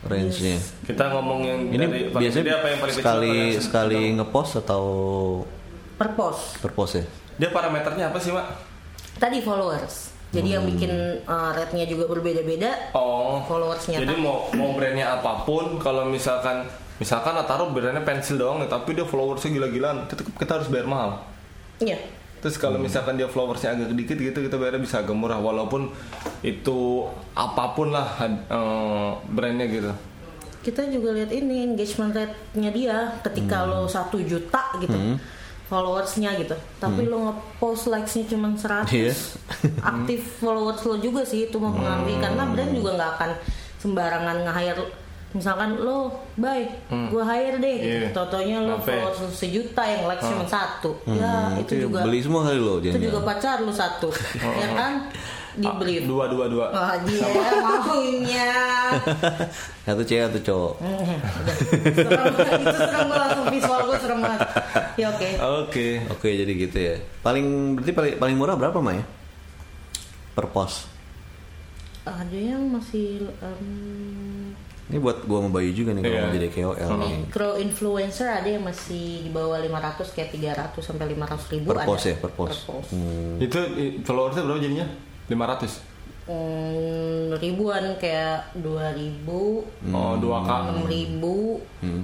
Range-nya. 0.01 0.57
Kita 0.85 1.11
ngomong 1.11 1.41
yang 1.43 1.61
Ini 1.69 1.85
dari 1.85 2.01
biasanya 2.09 2.45
gede 2.45 2.55
apa 2.55 2.67
yang 2.67 2.79
paling 2.79 2.95
sekali 2.95 3.35
kecil 3.51 3.61
sekali 3.61 4.03
ngepost 4.15 4.53
atau 4.59 4.85
per 5.97 6.15
post 6.15 6.63
per 6.63 6.71
post 6.71 6.93
ya? 6.95 7.05
Dia 7.37 7.51
parameternya 7.51 8.09
apa 8.09 8.19
sih, 8.19 8.31
Mak? 8.31 8.47
Tadi 9.19 9.43
followers 9.43 10.15
jadi 10.29 10.61
yang 10.61 10.69
bikin 10.69 10.93
uh, 11.25 11.57
rate-nya 11.57 11.89
juga 11.89 12.05
berbeda-beda 12.05 12.93
Oh. 12.93 13.41
followersnya 13.49 14.05
Jadi 14.05 14.21
mau 14.21 14.45
mau 14.53 14.77
brandnya 14.77 15.17
apa 15.17 15.41
pun, 15.43 15.81
kalau 15.81 16.05
misalkan 16.05 16.69
misalkan 17.01 17.33
taruh 17.49 17.73
brandnya 17.73 18.05
pensil 18.05 18.37
doang, 18.37 18.61
nih, 18.61 18.69
tapi 18.69 18.93
dia 18.93 19.09
followersnya 19.09 19.57
gila-gilaan, 19.57 20.05
tetap 20.05 20.29
kita 20.37 20.61
harus 20.61 20.69
bayar 20.69 20.85
mahal. 20.85 21.11
iya 21.81 21.97
Terus 22.39 22.55
kalau 22.55 22.77
misalkan 22.77 23.17
dia 23.17 23.25
followersnya 23.25 23.73
agak 23.73 23.97
dikit 23.97 24.15
gitu, 24.15 24.39
kita 24.45 24.55
bayarnya 24.55 24.79
bisa 24.79 25.01
agak 25.01 25.17
murah, 25.17 25.41
walaupun 25.41 25.91
itu 26.45 27.09
apa 27.33 27.73
pun 27.73 27.89
lah 27.89 28.21
eh, 28.21 29.11
brandnya 29.27 29.65
gitu. 29.67 29.93
kita 30.61 30.93
juga 30.93 31.17
lihat 31.17 31.33
ini 31.33 31.73
engagement 31.73 32.13
rate-nya 32.13 32.69
dia 32.69 32.97
ketika 33.25 33.65
Hmm. 33.65 33.71
lo 33.73 33.81
satu 33.89 34.21
juta 34.21 34.77
gitu 34.77 35.17
followersnya 35.69 36.33
gitu. 36.35 36.57
Tapi 36.75 37.05
lo 37.05 37.29
ngepost 37.29 37.87
likes-nya 37.87 38.25
cuma 38.27 38.49
100 38.51 38.89
Iya. 38.91 39.13
aktif 39.83 40.21
followers 40.41 40.81
lo 40.83 40.97
juga 40.97 41.23
sih 41.23 41.45
itu 41.45 41.57
mempengaruhi 41.57 42.15
Hmm. 42.15 42.23
karena 42.23 42.43
brand 42.47 42.73
juga 42.73 42.91
nggak 42.95 43.11
akan 43.15 43.31
sembarangan 43.79 44.37
nge-hire 44.43 44.85
misalkan 45.29 45.77
lo 45.77 46.09
bye 46.35 46.65
gue 46.89 47.21
hire 47.23 47.57
deh 47.59 47.75
gitu. 47.77 47.97
Iya. 48.01 48.11
totonya 48.11 48.59
lo 48.61 48.81
followers 48.81 49.21
lo 49.21 49.29
sejuta 49.29 49.85
yang 49.85 50.09
likes 50.09 50.25
cuma 50.25 50.45
satu. 50.45 50.97
Ya 51.07 51.53
Hmm, 51.53 51.61
itu 51.61 51.73
ya 51.75 51.81
juga 51.85 52.01
beli 52.03 52.19
semua 52.19 52.43
kali 52.43 52.57
lo 52.59 52.81
itu 52.81 52.97
juga 52.99 53.21
pacar 53.23 53.61
lo 53.61 53.69
satu. 53.71 54.09
Ya 54.59 54.69
kan 54.73 54.93
di 55.59 55.69
brief 55.75 56.03
Dua 56.05 56.25
dua 56.27 56.47
dua. 56.47 56.67
oh 56.69 56.95
dia 57.03 57.27
maunya 57.59 58.51
Satu 59.85 60.03
cewek 60.03 60.23
satu 60.27 60.41
cowok. 60.43 60.73
Hmm, 60.79 61.19
serem 61.91 62.25
banget. 62.29 62.61
itu 62.61 62.79
serem 62.79 63.07
banget 63.07 63.21
langsung 63.27 63.47
visual 63.49 63.81
gue 63.83 63.99
serem 63.99 64.21
banget 64.21 64.41
ya 64.95 65.07
oke 65.09 65.29
Oke. 65.61 65.87
Oke 66.09 66.29
jadi 66.35 66.53
gitu 66.55 66.79
ya. 66.79 66.95
Paling 67.21 67.47
berarti 67.75 67.93
paling 67.93 68.13
paling 68.17 68.37
murah 68.37 68.55
berapa 68.55 68.79
Maya? 68.79 69.03
Per 70.33 70.47
post. 70.49 70.87
ada 72.05 72.33
yang 72.33 72.65
masih 72.65 73.21
em, 73.39 74.57
Ini 74.89 74.97
buat 74.97 75.21
gua 75.23 75.45
sama 75.45 75.53
Bayu 75.53 75.75
juga 75.75 75.93
nih 75.93 76.01
kalau 76.01 76.19
mau 76.19 76.33
jadi 76.33 76.49
KOL 76.49 76.91
nih. 76.97 77.15
micro 77.21 77.51
influencer 77.59 78.25
ada 78.27 78.49
yang 78.49 78.65
masih 78.65 79.21
di 79.21 79.31
bawah 79.31 79.61
500 79.61 80.17
kayak 80.17 80.31
300 80.33 80.81
sampai 80.81 81.05
500 81.13 81.53
ribu 81.53 81.69
Per 81.69 81.77
ada 81.77 81.85
post 81.85 82.05
ya, 82.05 82.17
per 82.17 82.33
post. 82.33 82.65
post. 82.65 82.89
Hmm. 82.91 83.37
Itu 83.37 83.61
followersnya 84.01 84.41
berapa 84.43 84.57
jadinya? 84.59 84.87
500. 85.29 85.97
Hmm, 86.29 87.33
ribuan 87.35 87.97
kayak 87.97 88.53
2000 88.55 89.65
Oh, 89.89 90.13
2K, 90.15 90.51
6000 90.85 91.25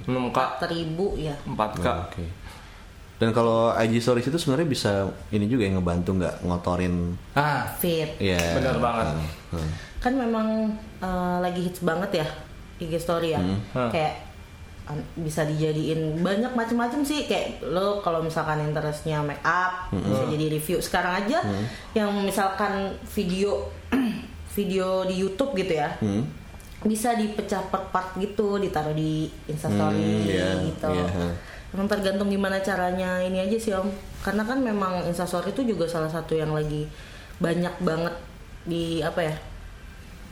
6K, 0.00 0.38
4000 0.64 1.20
ya 1.20 1.34
4K. 1.44 1.84
Oh, 1.84 1.96
Oke. 2.08 2.24
Dan 3.14 3.30
kalau 3.30 3.70
IG 3.70 4.00
Stories 4.00 4.26
itu 4.26 4.36
sebenarnya 4.36 4.64
bisa 4.66 4.90
ini 5.28 5.44
juga 5.44 5.64
yang 5.64 5.76
ngebantu 5.78 6.16
nggak 6.16 6.40
ngotorin 6.40 7.14
Ah, 7.32 7.68
fit 7.70 8.16
ya. 8.16 8.40
Benar 8.54 8.76
banget. 8.78 9.06
Hmm. 9.52 9.70
kan 10.00 10.12
memang 10.12 10.68
eh, 11.00 11.36
lagi 11.40 11.60
hits 11.62 11.80
banget 11.80 12.20
ya 12.20 12.26
IG 12.76 12.96
story 12.96 13.32
ya 13.32 13.40
Hmm. 13.40 13.88
kayak 13.88 14.23
bisa 15.14 15.42
dijadiin 15.42 16.20
banyak 16.20 16.52
macam-macam 16.52 17.00
sih. 17.00 17.24
Kayak 17.24 17.64
lo 17.64 18.00
kalau 18.00 18.20
misalkan 18.20 18.60
interestnya 18.60 19.20
make 19.20 19.40
up 19.40 19.88
bisa 19.90 20.28
jadi 20.28 20.46
review. 20.50 20.78
Sekarang 20.78 21.16
aja 21.16 21.40
yang 21.92 22.12
misalkan 22.20 22.92
video 23.08 23.64
video 24.56 25.02
di 25.02 25.18
YouTube 25.18 25.52
gitu 25.54 25.74
ya 25.74 25.96
Hmm. 25.98 26.22
bisa 26.84 27.16
dipecah 27.16 27.64
per 27.72 27.88
part 27.88 28.12
gitu 28.14 28.60
ditaruh 28.60 28.92
di 28.92 29.24
instastory 29.48 29.96
Hmm, 29.96 30.28
iya, 30.28 30.48
gitu. 30.62 30.92
ha. 30.92 31.32
emang 31.72 31.88
tergantung 31.88 32.28
gimana 32.28 32.60
caranya 32.60 33.18
ini 33.18 33.40
aja 33.40 33.56
sih 33.56 33.72
om. 33.72 33.88
Karena 34.20 34.44
kan 34.44 34.60
memang 34.60 35.00
instastory 35.02 35.50
itu 35.50 35.64
juga 35.64 35.88
salah 35.88 36.06
satu 36.06 36.36
yang 36.36 36.52
lagi 36.52 36.84
banyak 37.40 37.72
banget 37.80 38.12
di 38.62 39.00
apa 39.00 39.20
ya 39.20 39.34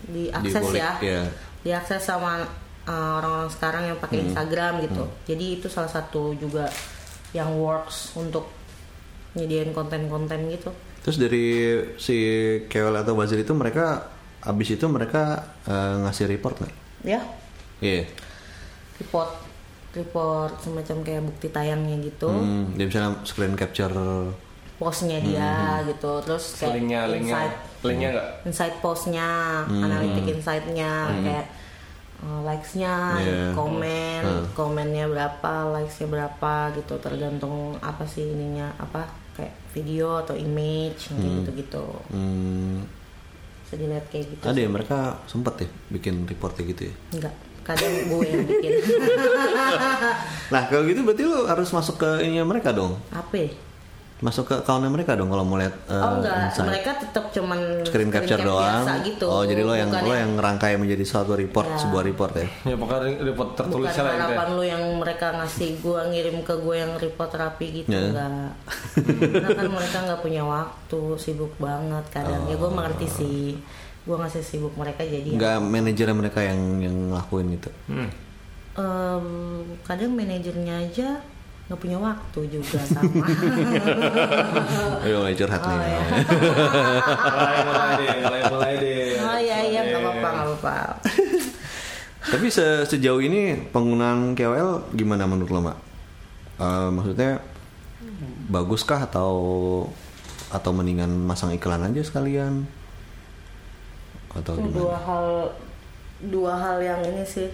diakses 0.05 0.61
Dibolik, 0.61 0.81
ya. 0.83 0.93
iya. 1.01 1.23
diakses 1.63 2.03
sama 2.03 2.43
uh, 2.85 3.13
orang-orang 3.19 3.51
sekarang 3.51 3.83
yang 3.85 3.97
Hmm. 3.97 4.05
pakai 4.05 4.19
Instagram 4.25 4.73
gitu. 4.83 5.05
Jadi 5.25 5.45
itu 5.57 5.67
salah 5.67 5.89
satu 5.89 6.35
juga 6.35 6.67
yang 7.33 7.55
works 7.55 8.13
untuk 8.15 8.49
nyediain 9.33 9.73
konten-konten 9.73 10.49
gitu. 10.49 10.69
Terus 11.01 11.17
dari 11.17 11.47
si 11.97 12.17
Kewel 12.67 12.95
atau 12.95 13.13
Bazir 13.13 13.39
itu 13.39 13.51
mereka 13.53 14.07
abis 14.41 14.75
itu 14.75 14.87
mereka 14.87 15.41
eh, 15.65 15.95
ngasih 16.01 16.27
report 16.27 16.59
nggak? 16.59 16.75
ya. 17.03 17.21
Iya. 17.79 18.07
report 18.97 19.35
report 19.93 20.55
semacam 20.59 20.97
kayak 21.03 21.23
bukti 21.25 21.47
tayangnya 21.49 21.99
gitu. 22.01 22.31
Hmm, 22.31 22.71
dia 22.73 22.87
misalnya 22.87 23.19
screen 23.23 23.55
capture. 23.55 23.91
Postnya 24.79 25.19
dia 25.19 25.83
gitu. 25.85 26.23
Terus 26.23 26.45
kayak 26.57 26.75
linknya 26.77 27.01
linknya. 27.07 27.35
insight 27.35 27.55
linknya 27.83 28.09
nggak? 28.13 28.29
insight 28.47 28.75
postnya 28.79 29.29
analitik 29.67 30.25
insightnya 30.29 30.91
kayak 31.19 31.45
uh, 31.45 31.62
likesnya 32.23 33.19
Yeah. 33.19 33.51
komen 33.53 34.23
Hmm. 34.23 34.47
komennya 34.55 35.07
berapa 35.07 35.53
likesnya 35.75 36.07
berapa 36.07 36.53
gitu 36.75 36.95
tergantung 36.99 37.75
apa 37.83 38.07
sih 38.07 38.31
ininya 38.31 38.71
apa 38.79 39.05
kayak 39.35 39.51
video 39.75 40.21
atau 40.21 40.33
image 40.33 41.11
kayak 41.11 41.33
gitu 41.43 41.51
gitu 41.59 41.85
hmm, 42.13 42.87
dilihat 43.73 44.05
kayak 44.07 44.27
gitu 44.31 44.45
ada 44.45 44.61
ya 44.61 44.69
mereka 44.69 45.17
sempet 45.25 45.65
ya 45.65 45.69
bikin 45.91 46.29
report 46.29 46.53
kayak 46.55 46.69
gitu 46.77 46.83
ya. 46.87 46.95
enggak 47.17 47.35
kadang 47.63 47.95
gue 48.07 48.25
yang 48.27 48.45
bikin 48.45 48.71
Nah 50.53 50.63
kalau 50.69 50.83
gitu 50.85 51.01
berarti 51.01 51.23
lu 51.25 51.47
harus 51.47 51.69
masuk 51.71 51.97
ke 51.97 52.11
ininya 52.23 52.45
mereka 52.45 52.71
dong. 52.71 52.99
apa 53.09 53.35
ya? 53.35 53.51
Masuk 54.23 54.47
ke 54.47 54.55
accountnya 54.55 54.87
mereka 54.87 55.13
dong 55.13 55.27
kalau 55.27 55.43
mau 55.43 55.59
lihat 55.59 55.75
eh, 55.85 55.93
oh 55.93 56.17
enggak 56.17 56.35
insight. 56.47 56.63
mereka 56.65 56.91
tetap 56.95 57.25
cuman 57.29 57.59
screen 57.83 58.07
capture 58.09 58.39
cap 58.39 58.47
doang. 58.47 58.63
biasa 58.81 58.93
gitu 59.03 59.27
Oh 59.27 59.43
jadi 59.43 59.61
lo 59.61 59.75
yang 59.75 59.91
Bukan 59.91 60.03
lo 60.05 60.15
yang 60.15 60.31
ngerangkai 60.33 60.73
menjadi 60.77 61.03
suatu 61.03 61.35
report 61.35 61.67
Ya. 61.67 61.77
sebuah 61.77 62.03
report 62.03 62.33
ya. 62.33 62.47
ya 62.65 62.77
pokoknya 62.77 63.01
report 63.21 63.49
tertulis 63.53 63.91
bukan 63.91 63.99
lah 63.99 64.09
gitu 64.09 64.15
ya. 64.15 64.25
harapan 64.25 64.49
lu 64.53 64.63
yang 64.65 64.83
mereka 64.97 65.27
ngasih 65.35 65.71
gua 65.79 66.01
ngirim 66.07 66.37
ke 66.41 66.55
gue 66.55 66.75
yang 66.77 66.93
report 66.97 67.31
rapi 67.33 67.67
gitu 67.77 67.91
Ya. 67.91 68.01
enggak 68.01 68.51
karena 69.27 69.49
kan 69.53 69.69
mereka 69.69 69.99
nggak 70.05 70.21
punya 70.21 70.43
waktu 70.43 71.01
sibuk 71.17 71.53
banget 71.57 72.05
kadang 72.09 72.47
ya 72.47 72.55
gue 72.55 72.71
mengerti 72.71 73.07
sih 73.09 73.59
gue 74.03 74.17
ngasih 74.17 74.41
sibuk 74.41 74.75
mereka 74.75 75.03
jadi 75.03 75.23
ya, 75.25 75.35
Enggak 75.35 75.57
manajer 75.61 76.07
mereka 76.13 76.41
yang 76.41 76.59
yang 76.79 76.95
ngelakuin 77.09 77.47
gitu. 77.53 77.71
Hmm. 77.87 78.09
em, 78.73 79.27
kadang 79.83 80.11
manajernya 80.13 80.75
aja 80.81 81.09
nggak 81.73 81.81
punya 81.81 81.97
waktu 81.97 82.41
juga 82.51 82.79
sama 82.79 83.01
Ayo 85.03 85.19
mulai 85.19 85.33
curhat 85.33 85.59
nih. 85.59 85.73
Oh, 85.73 85.81
ya. 85.81 86.01
mulai 87.33 87.59
mulai 87.65 87.91
deh 87.97 88.09
mulai 88.21 88.43
mulai 88.47 88.73
deh 88.77 89.17
oh 89.19 89.39
iya 89.39 89.59
iya 89.65 89.81
nggak 89.83 89.99
apa-apa 89.99 90.29
nggak 90.29 90.47
apa-apa 90.47 90.75
Tapi 92.23 92.47
se- 92.49 92.87
sejauh 92.87 93.19
ini 93.19 93.67
penggunaan 93.69 94.33
KOL 94.33 94.89
gimana 94.93 95.25
menurut 95.25 95.51
lo, 95.51 95.61
Mak? 95.61 95.77
Eh, 96.55 96.89
maksudnya 96.89 97.43
baguskah 98.47 99.03
atau 99.03 99.35
atau 100.49 100.71
mendingan 100.71 101.11
masang 101.11 101.51
iklan 101.51 101.83
aja 101.83 101.99
sekalian? 101.99 102.63
Atau 104.31 104.55
Itu 104.55 104.63
gimana? 104.63 104.79
dua 104.79 104.97
hal 104.99 105.27
dua 106.23 106.55
hal 106.55 106.79
yang 106.79 107.03
ini 107.03 107.23
sih 107.23 107.51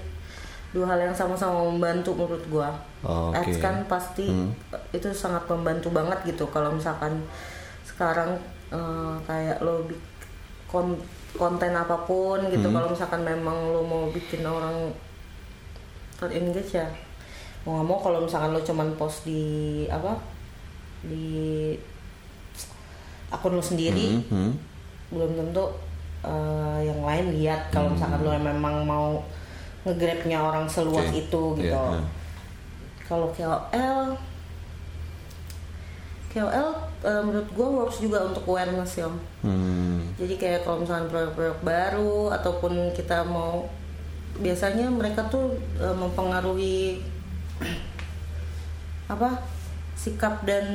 dua 0.79 0.87
hal 0.87 1.01
yang 1.03 1.13
sama-sama 1.13 1.67
membantu 1.67 2.15
menurut 2.15 2.45
gua 2.47 2.71
Oh, 3.01 3.31
Oke. 3.31 3.43
ads 3.45 3.59
kan 3.59 3.83
pasti 3.85 4.27
Hmm. 4.27 4.51
itu 4.91 5.11
sangat 5.13 5.43
membantu 5.47 5.91
banget 5.91 6.19
gitu 6.25 6.47
kalau 6.49 6.71
misalkan 6.71 7.19
sekarang 7.85 8.39
eh, 8.69 9.15
kayak 9.25 9.59
lo 9.59 9.83
bik- 9.83 10.07
kon- 10.67 11.03
konten 11.35 11.73
apa 11.73 11.95
pun 12.01 12.39
gitu 12.47 12.63
Hmm. 12.65 12.75
kalau 12.75 12.89
misalkan 12.89 13.23
memang 13.23 13.55
lo 13.69 13.83
mau 13.83 14.07
bikin 14.09 14.43
orang 14.43 14.91
terengage 16.15 16.75
ya 16.75 16.87
mau 17.63 17.77
nggak 17.77 17.87
mau 17.87 17.99
kalau 17.99 18.19
misalkan 18.21 18.51
lo 18.51 18.61
cuman 18.61 18.89
post 18.95 19.23
di 19.25 19.43
apa 19.89 20.15
di 21.01 21.75
akun 23.29 23.53
lo 23.53 23.63
sendiri 23.63 24.19
Hmm, 24.25 24.25
hmm. 24.29 24.53
belum 25.11 25.31
tentu 25.35 25.65
eh, 26.21 26.79
yang 26.83 27.01
lain 27.01 27.27
lihat 27.33 27.71
kalau 27.71 27.89
misalkan 27.89 28.21
lo 28.21 28.31
memang 28.35 28.83
mau 28.83 29.23
nge-grabnya 29.87 30.39
orang 30.43 30.67
seluas 30.67 31.07
Oke. 31.11 31.23
itu 31.27 31.43
gitu. 31.61 31.71
Iya, 31.71 31.99
iya. 31.99 32.03
Kalau 33.07 33.29
KOL 33.33 34.19
KOL 36.29 36.69
eh, 37.09 37.23
menurut 37.25 37.49
gue 37.51 37.69
works 37.69 37.99
juga 38.05 38.29
untuk 38.29 38.45
awareness 38.47 39.01
ya. 39.01 39.09
Hmm. 39.43 40.13
Jadi 40.21 40.35
kayak 40.37 40.67
kalau 40.67 40.85
misalkan 40.85 41.09
produk-produk 41.09 41.59
baru 41.65 42.17
ataupun 42.37 42.93
kita 42.93 43.25
mau 43.25 43.65
biasanya 44.39 44.87
mereka 44.93 45.27
tuh 45.33 45.57
eh, 45.81 45.97
mempengaruhi 45.97 47.01
apa 49.15 49.41
sikap 49.99 50.45
dan 50.45 50.67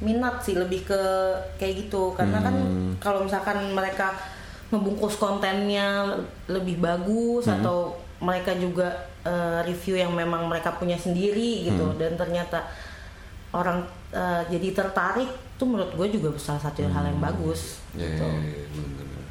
minat 0.00 0.44
sih 0.44 0.56
lebih 0.56 0.84
ke 0.84 1.02
kayak 1.56 1.88
gitu 1.88 2.12
karena 2.12 2.36
kan 2.44 2.54
kalau 3.00 3.24
misalkan 3.24 3.72
mereka 3.72 4.12
ngebungkus 4.66 5.14
kontennya 5.16 6.18
lebih 6.46 6.78
bagus 6.78 7.46
atau 7.46 7.94
mereka 8.18 8.50
juga 8.56 8.88
eh, 9.22 9.62
review 9.62 9.94
yang 9.94 10.10
memang 10.10 10.48
mereka 10.48 10.74
punya 10.74 10.96
sendiri 10.96 11.68
gitu 11.68 11.94
dan 11.94 12.16
ternyata 12.16 12.66
orang 13.52 13.84
eh, 14.10 14.42
jadi 14.50 14.74
tertarik 14.74 15.28
tuh 15.54 15.64
menurut 15.64 15.94
gue 15.94 16.18
juga 16.18 16.34
salah 16.36 16.60
satu 16.60 16.82
hal 16.82 17.04
yang 17.06 17.20
bagus 17.20 17.80
Ya, 17.94 18.04
gitu. 18.12 18.28
ya, 18.28 18.40
ya, 18.44 18.64
bener-bener. 18.68 19.24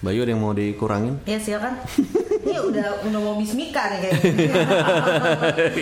Bayu 0.00 0.24
ada 0.24 0.32
yang 0.32 0.40
mau 0.40 0.54
dikurangin? 0.54 1.14
Ya 1.26 1.36
silakan. 1.36 1.76
Ini 2.46 2.56
udah 2.56 3.04
udah 3.04 3.20
mau 3.20 3.36
bismika 3.36 3.90
nih 3.92 3.98
kayaknya. 4.00 4.32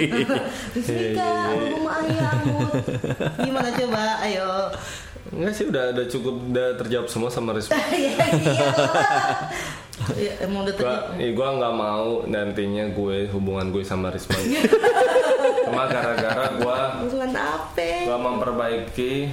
bismika, 0.74 1.28
rumah 1.70 2.02
ayahmu. 2.02 2.58
Gimana 3.38 3.70
coba? 3.70 4.02
Ayo. 4.26 4.50
Enggak 5.28 5.52
sih 5.52 5.64
udah 5.66 5.92
udah 5.92 6.06
cukup 6.06 6.34
udah 6.46 6.68
terjawab 6.76 7.06
semua 7.06 7.28
sama 7.28 7.52
Risma. 7.52 7.76
Iya 7.90 8.12
iya. 8.32 8.66
Ya, 10.16 10.32
emang 10.40 10.62
udah 10.62 10.72
gua, 10.72 10.94
tadi. 11.10 11.20
eh, 11.20 11.30
gua 11.32 11.48
nggak 11.52 11.74
mau 11.74 12.22
nantinya 12.24 12.84
gue 12.88 13.26
hubungan 13.28 13.66
gue 13.68 13.82
sama 13.82 14.08
Risma. 14.08 14.38
Cuma 15.66 15.84
gara-gara 15.84 16.54
gua 16.54 17.02
Bukan 17.02 17.32
apa? 17.34 17.88
gua 18.04 18.16
memperbaiki 18.16 19.28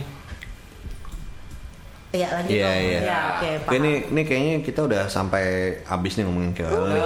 Iya 2.11 2.27
lanjut. 2.33 2.49
Iya, 2.49 2.65
Om. 2.65 2.79
iya. 2.81 2.99
Ya, 3.01 3.19
oke, 3.29 3.49
paham. 3.61 3.75
ini, 3.77 3.91
ini 4.09 4.21
kayaknya 4.23 4.53
kita 4.61 4.79
udah 4.81 5.03
sampai 5.05 5.45
habis 5.83 6.15
nih 6.15 6.23
ngomongin 6.23 6.55
KOL 6.55 6.85
nih. 6.89 7.03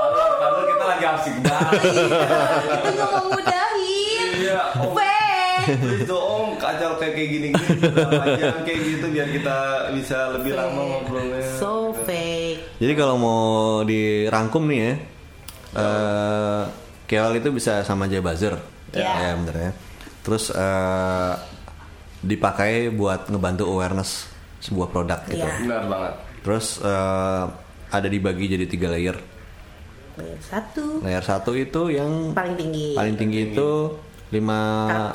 Padahal 0.00 0.64
kita 0.66 0.84
lagi 0.86 1.04
asik 1.06 1.34
banget. 1.38 1.80
Kita 1.84 2.88
nggak 2.90 3.08
mau 3.10 3.24
ngudahin. 3.26 4.28
Iya, 4.34 4.60
Fake. 5.60 6.04
Dong, 6.04 6.22
Om, 6.22 6.46
kacau 6.56 6.90
kayak 6.96 7.12
kayak 7.12 7.28
gini-gini 7.30 7.74
berapa 7.82 8.24
jam 8.34 8.56
kayak 8.62 8.80
gitu 8.80 9.06
biar 9.08 9.28
kita 9.28 9.56
bisa 9.92 10.18
lebih 10.32 10.52
lama 10.52 10.80
ngobrolnya. 10.84 11.42
So 11.56 11.70
fake. 11.98 12.78
Jadi 12.78 12.92
kalau 12.94 13.16
mau 13.16 13.42
dirangkum 13.82 14.62
nih 14.64 14.78
ya, 14.78 14.92
eh 15.74 16.62
KOL 17.04 17.34
itu 17.36 17.48
bisa 17.50 17.80
sama 17.82 18.04
aja 18.04 18.20
buzzer, 18.20 18.54
Iya. 18.92 19.08
ya 19.08 19.32
bener 19.34 19.56
ya. 19.58 19.70
Terus 20.20 20.50
eh, 20.50 21.34
dipakai 22.20 22.90
buat 22.90 23.26
ngebantu 23.26 23.64
awareness 23.64 24.28
sebuah 24.58 24.88
produk 24.88 25.20
gitu. 25.26 25.40
Iya. 25.40 25.54
Benar 25.62 25.82
banget. 25.86 26.12
Terus 26.40 26.66
eh, 26.80 27.44
ada 27.88 28.04
dibagi 28.06 28.44
jadi 28.46 28.66
tiga 28.66 28.88
layer. 28.88 29.16
Layer 30.18 30.40
Satu. 30.42 30.98
Layer 31.00 31.22
satu 31.22 31.54
itu 31.54 31.88
yang 31.88 32.34
Paling 32.34 32.58
tinggi. 32.58 32.92
paling 32.92 33.14
tinggi 33.14 33.40
itu 33.48 33.70
lima 34.28 34.60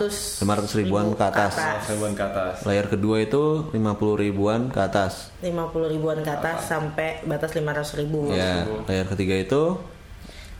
100 0.02 0.42
lima 0.42 0.54
ratus 0.58 0.74
ribuan 0.74 1.06
ribu 1.14 1.20
ke 1.22 1.24
atas. 1.30 1.54
Ribuan 1.86 2.14
ke 2.18 2.24
atas. 2.26 2.56
Layer 2.66 2.88
kedua 2.90 3.22
itu 3.22 3.70
50 3.70 4.24
ribuan 4.26 4.62
ke 4.74 4.80
atas. 4.82 5.30
50 5.46 5.94
ribuan 5.94 6.18
ke 6.26 6.32
atas 6.34 6.66
sampai 6.66 7.22
batas 7.30 7.54
500 7.54 8.00
ribu. 8.02 8.34
Ya, 8.34 8.66
layer 8.90 9.06
ketiga 9.06 9.36
itu 9.38 9.62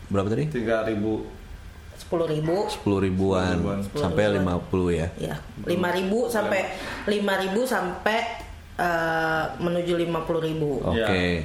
berapa 0.06 0.30
tadi? 0.30 0.46
3000 0.52 1.44
10 1.94 2.26
ribu 2.26 2.56
10 2.68 3.06
ribuan, 3.06 3.54
ribuan. 3.58 3.80
sampai 3.94 4.22
50 4.42 4.90
ya. 4.92 5.08
ya 5.16 5.36
5000 5.62 6.26
sampai 6.26 6.60
5000 7.06 7.54
sampai 7.64 8.18
eh, 8.76 9.44
menuju 9.62 9.92
50000 9.98 10.46
ribu 10.50 10.70
Oke. 10.84 11.00
Ya. 11.00 11.42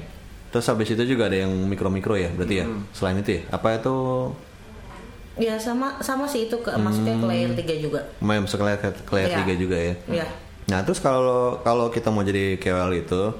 Terus 0.49 0.65
habis 0.65 0.89
itu 0.89 1.03
juga 1.05 1.29
ada 1.29 1.45
yang 1.45 1.53
mikro-mikro 1.69 2.17
ya, 2.17 2.33
berarti 2.33 2.55
ya. 2.57 2.65
Selain 2.89 3.21
itu 3.21 3.37
ya, 3.37 3.41
apa 3.53 3.77
itu 3.77 3.97
ya 5.39 5.55
sama 5.55 5.95
sama 6.03 6.27
sih 6.27 6.51
itu 6.51 6.57
ke 6.59 6.69
masuknya 6.75 7.15
ke 7.15 7.25
layer 7.25 7.51
3 7.55 7.79
juga 7.79 8.01
main 8.19 8.43
masuk 8.43 8.59
ke 8.59 8.65
layer, 8.67 8.79
ke 8.83 9.11
layer 9.15 9.29
Iya. 9.31 9.39
3 9.55 9.63
juga 9.63 9.77
ya. 9.79 9.95
ya 10.11 10.27
Nah 10.69 10.85
terus 10.85 11.01
kalau 11.01 11.57
kalau 11.65 11.89
kita 11.89 12.13
mau 12.13 12.21
jadi 12.21 12.61
KOL 12.61 12.93
itu 12.93 13.33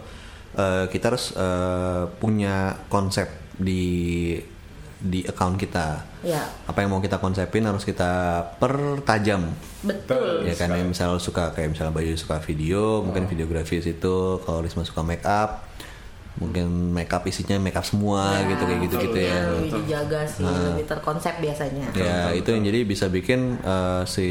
eh, 0.58 0.86
kita 0.90 1.14
harus 1.14 1.30
eh, 1.38 2.10
punya 2.18 2.74
konsep 2.90 3.30
di 3.54 4.34
di 5.00 5.24
account 5.24 5.56
kita. 5.56 6.04
Ya. 6.26 6.44
Apa 6.68 6.84
yang 6.84 6.92
mau 6.92 7.00
kita 7.00 7.22
konsepin 7.22 7.64
harus 7.64 7.88
kita 7.88 8.44
pertajam. 8.60 9.48
Betul. 9.86 10.44
Ya 10.44 10.58
kan 10.60 10.76
yang 10.76 10.92
misalnya 10.92 11.16
lu 11.16 11.24
suka 11.24 11.56
kayak 11.56 11.72
misalnya 11.72 11.96
Bayu 11.96 12.18
suka 12.20 12.44
video, 12.44 13.00
mungkin 13.06 13.30
videografi 13.30 13.80
situ. 13.80 14.44
Kalau 14.44 14.60
Risma 14.60 14.84
suka 14.84 15.00
make 15.06 15.24
up, 15.24 15.69
mungkin 16.40 16.96
make 16.96 17.12
up 17.12 17.28
isinya 17.28 17.60
make 17.60 17.76
up 17.76 17.84
semua 17.84 18.40
gitu 18.48 18.64
kayak 18.64 18.80
gitu 18.88 18.96
gitu 19.12 19.20
ya. 19.20 19.36
Yang 19.44 19.52
lebih 19.52 19.72
dijaga 19.84 20.22
sih, 20.24 20.48
lebih 20.48 20.86
terkonsep 20.88 21.36
biasanya. 21.44 21.86
Ya 21.94 22.32
itu 22.32 22.50
yang 22.50 22.64
jadi 22.64 22.80
bisa 22.88 23.12
bikin 23.12 23.60
eh, 23.60 24.02
si 24.08 24.28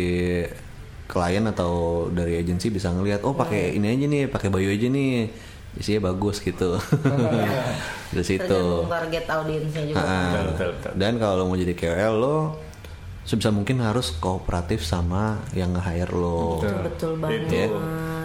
klien 1.08 1.44
atau 1.48 2.04
dari 2.12 2.36
agensi 2.40 2.68
bisa 2.68 2.92
ngelihat 2.92 3.24
oh 3.24 3.32
pakai 3.32 3.76
ini 3.76 3.92
aja 3.92 4.04
nih, 4.08 4.24
pakai 4.28 4.48
Bayu 4.48 4.68
aja 4.68 4.88
nih, 4.88 5.32
isinya 5.76 6.12
bagus 6.12 6.40
gitu. 6.40 6.76
Dari 8.12 8.24
situ. 8.24 8.62
Target 8.88 9.24
audiensnya 9.28 9.84
juga. 9.84 10.00
Ah, 10.00 10.32
Betul, 10.32 10.44
betul, 10.48 10.68
betul. 10.80 10.92
Dan 10.96 11.12
kalau 11.20 11.44
mau 11.44 11.56
jadi 11.56 11.72
KOL 11.76 12.14
lo 12.16 12.36
sebisa 13.28 13.52
mungkin 13.52 13.84
harus 13.84 14.16
kooperatif 14.16 14.80
sama 14.80 15.36
yang 15.52 15.76
nge-hire 15.76 16.16
lo. 16.16 16.64
Betul, 16.64 16.76
betul 16.80 17.12
banget. 17.20 17.44
Itu. 17.44 17.76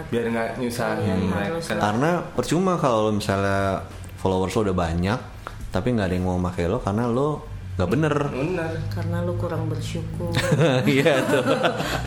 Biar 0.08 0.24
nggak 0.32 0.48
nyusahin 0.64 1.20
harus 1.28 1.64
mereka. 1.68 1.80
Karena 1.84 2.10
percuma 2.32 2.72
kalau 2.80 3.12
misalnya 3.12 3.84
followers 4.16 4.56
lo 4.56 4.60
udah 4.64 4.76
banyak 4.76 5.20
tapi 5.68 5.92
nggak 5.92 6.08
ada 6.08 6.14
yang 6.16 6.24
mau 6.24 6.40
pakai 6.40 6.64
lo 6.72 6.80
karena 6.80 7.04
lo 7.04 7.44
nggak 7.76 7.88
bener. 7.90 8.14
Benar. 8.32 8.72
Karena 8.88 9.16
lu 9.28 9.36
kurang 9.36 9.68
bersyukur. 9.68 10.32
Iya 10.88 11.20
tuh. 11.28 11.44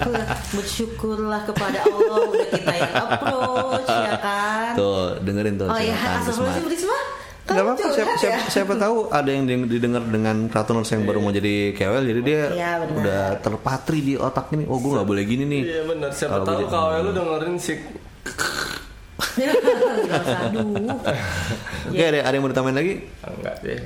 Bersyukurlah 0.58 1.42
kepada 1.46 1.86
Allah 1.86 2.18
udah 2.34 2.48
kita 2.50 2.74
yang 2.82 2.94
approach 2.98 3.90
ya 3.94 4.14
kan. 4.18 4.74
Tuh 4.74 5.22
dengerin 5.22 5.54
tuh. 5.62 5.70
Oh 5.70 5.78
iya. 5.78 5.94
Risma. 6.66 6.98
Gak 7.48 7.56
apa-apa, 7.58 7.80
siapa, 7.80 7.96
curhat 7.96 8.20
siapa, 8.20 8.38
ya? 8.38 8.52
siapa 8.52 8.74
tahu 8.76 9.08
ada 9.08 9.30
yang 9.30 9.48
deng- 9.48 9.68
didengar 9.68 10.04
dengan 10.04 10.36
Kratoners 10.48 10.90
yang 10.90 11.04
baru 11.04 11.20
mau 11.20 11.32
jadi 11.32 11.72
KOL 11.72 12.04
Jadi 12.04 12.20
dia 12.22 12.42
benar. 12.78 12.92
udah 12.94 13.24
terpatri 13.40 14.00
di 14.02 14.14
otak 14.14 14.52
ini 14.52 14.68
Oh 14.68 14.76
gue 14.78 14.92
gak 14.94 15.08
boleh 15.08 15.24
gini 15.24 15.44
nih 15.46 15.62
Iya 15.64 15.82
benar. 15.88 16.10
Siapa 16.12 16.34
Kalau 16.38 16.46
tahu 16.46 16.68
kalau 16.68 17.00
lu 17.02 17.12
dengerin 17.12 17.56
si 17.56 17.74
aduh. 19.38 20.66
Oke 21.88 22.04
ada, 22.04 22.20
ada 22.20 22.34
yang 22.34 22.44
mau 22.44 22.52
ditambahin 22.52 22.78
lagi? 22.78 22.94
enggak 23.24 23.56
deh. 23.62 23.80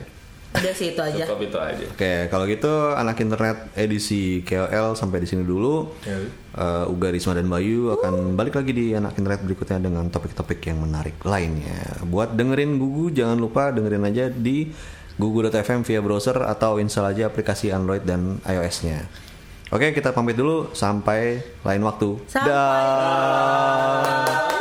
Udah 0.51 0.75
sih 0.75 0.91
itu 0.91 1.01
aja. 1.01 1.23
Cukup 1.23 1.47
itu 1.47 1.55
aja. 1.55 1.87
Oke, 1.87 2.27
kalau 2.27 2.43
gitu 2.43 2.91
anak 2.91 3.23
internet 3.23 3.71
edisi 3.79 4.43
KOL 4.43 4.99
sampai 4.99 5.23
di 5.23 5.27
sini 5.31 5.47
dulu. 5.47 5.87
Ya. 6.03 6.19
Eh, 6.51 6.91
Uga 6.91 7.07
Risma 7.07 7.31
dan 7.31 7.47
Bayu 7.47 7.95
akan 7.95 8.35
balik 8.35 8.59
lagi 8.59 8.75
di 8.75 8.91
anak 8.91 9.15
internet 9.15 9.47
berikutnya 9.47 9.79
dengan 9.79 10.11
topik-topik 10.11 10.59
yang 10.67 10.83
menarik 10.83 11.15
lainnya. 11.23 12.03
Buat 12.03 12.35
dengerin 12.35 12.75
Gugu 12.75 13.15
jangan 13.15 13.39
lupa 13.39 13.71
dengerin 13.71 14.03
aja 14.03 14.27
di 14.27 14.67
gugu.fm 15.15 15.87
via 15.87 16.03
browser 16.03 16.35
atau 16.43 16.83
install 16.83 17.15
aja 17.15 17.31
aplikasi 17.31 17.71
Android 17.71 18.03
dan 18.03 18.43
iOS-nya. 18.43 19.07
Oke, 19.71 19.95
kita 19.95 20.11
pamit 20.11 20.35
dulu 20.35 20.75
sampai 20.75 21.39
lain 21.63 21.79
waktu. 21.87 22.19
Sampai 22.27 22.51
Dah. 22.51 24.59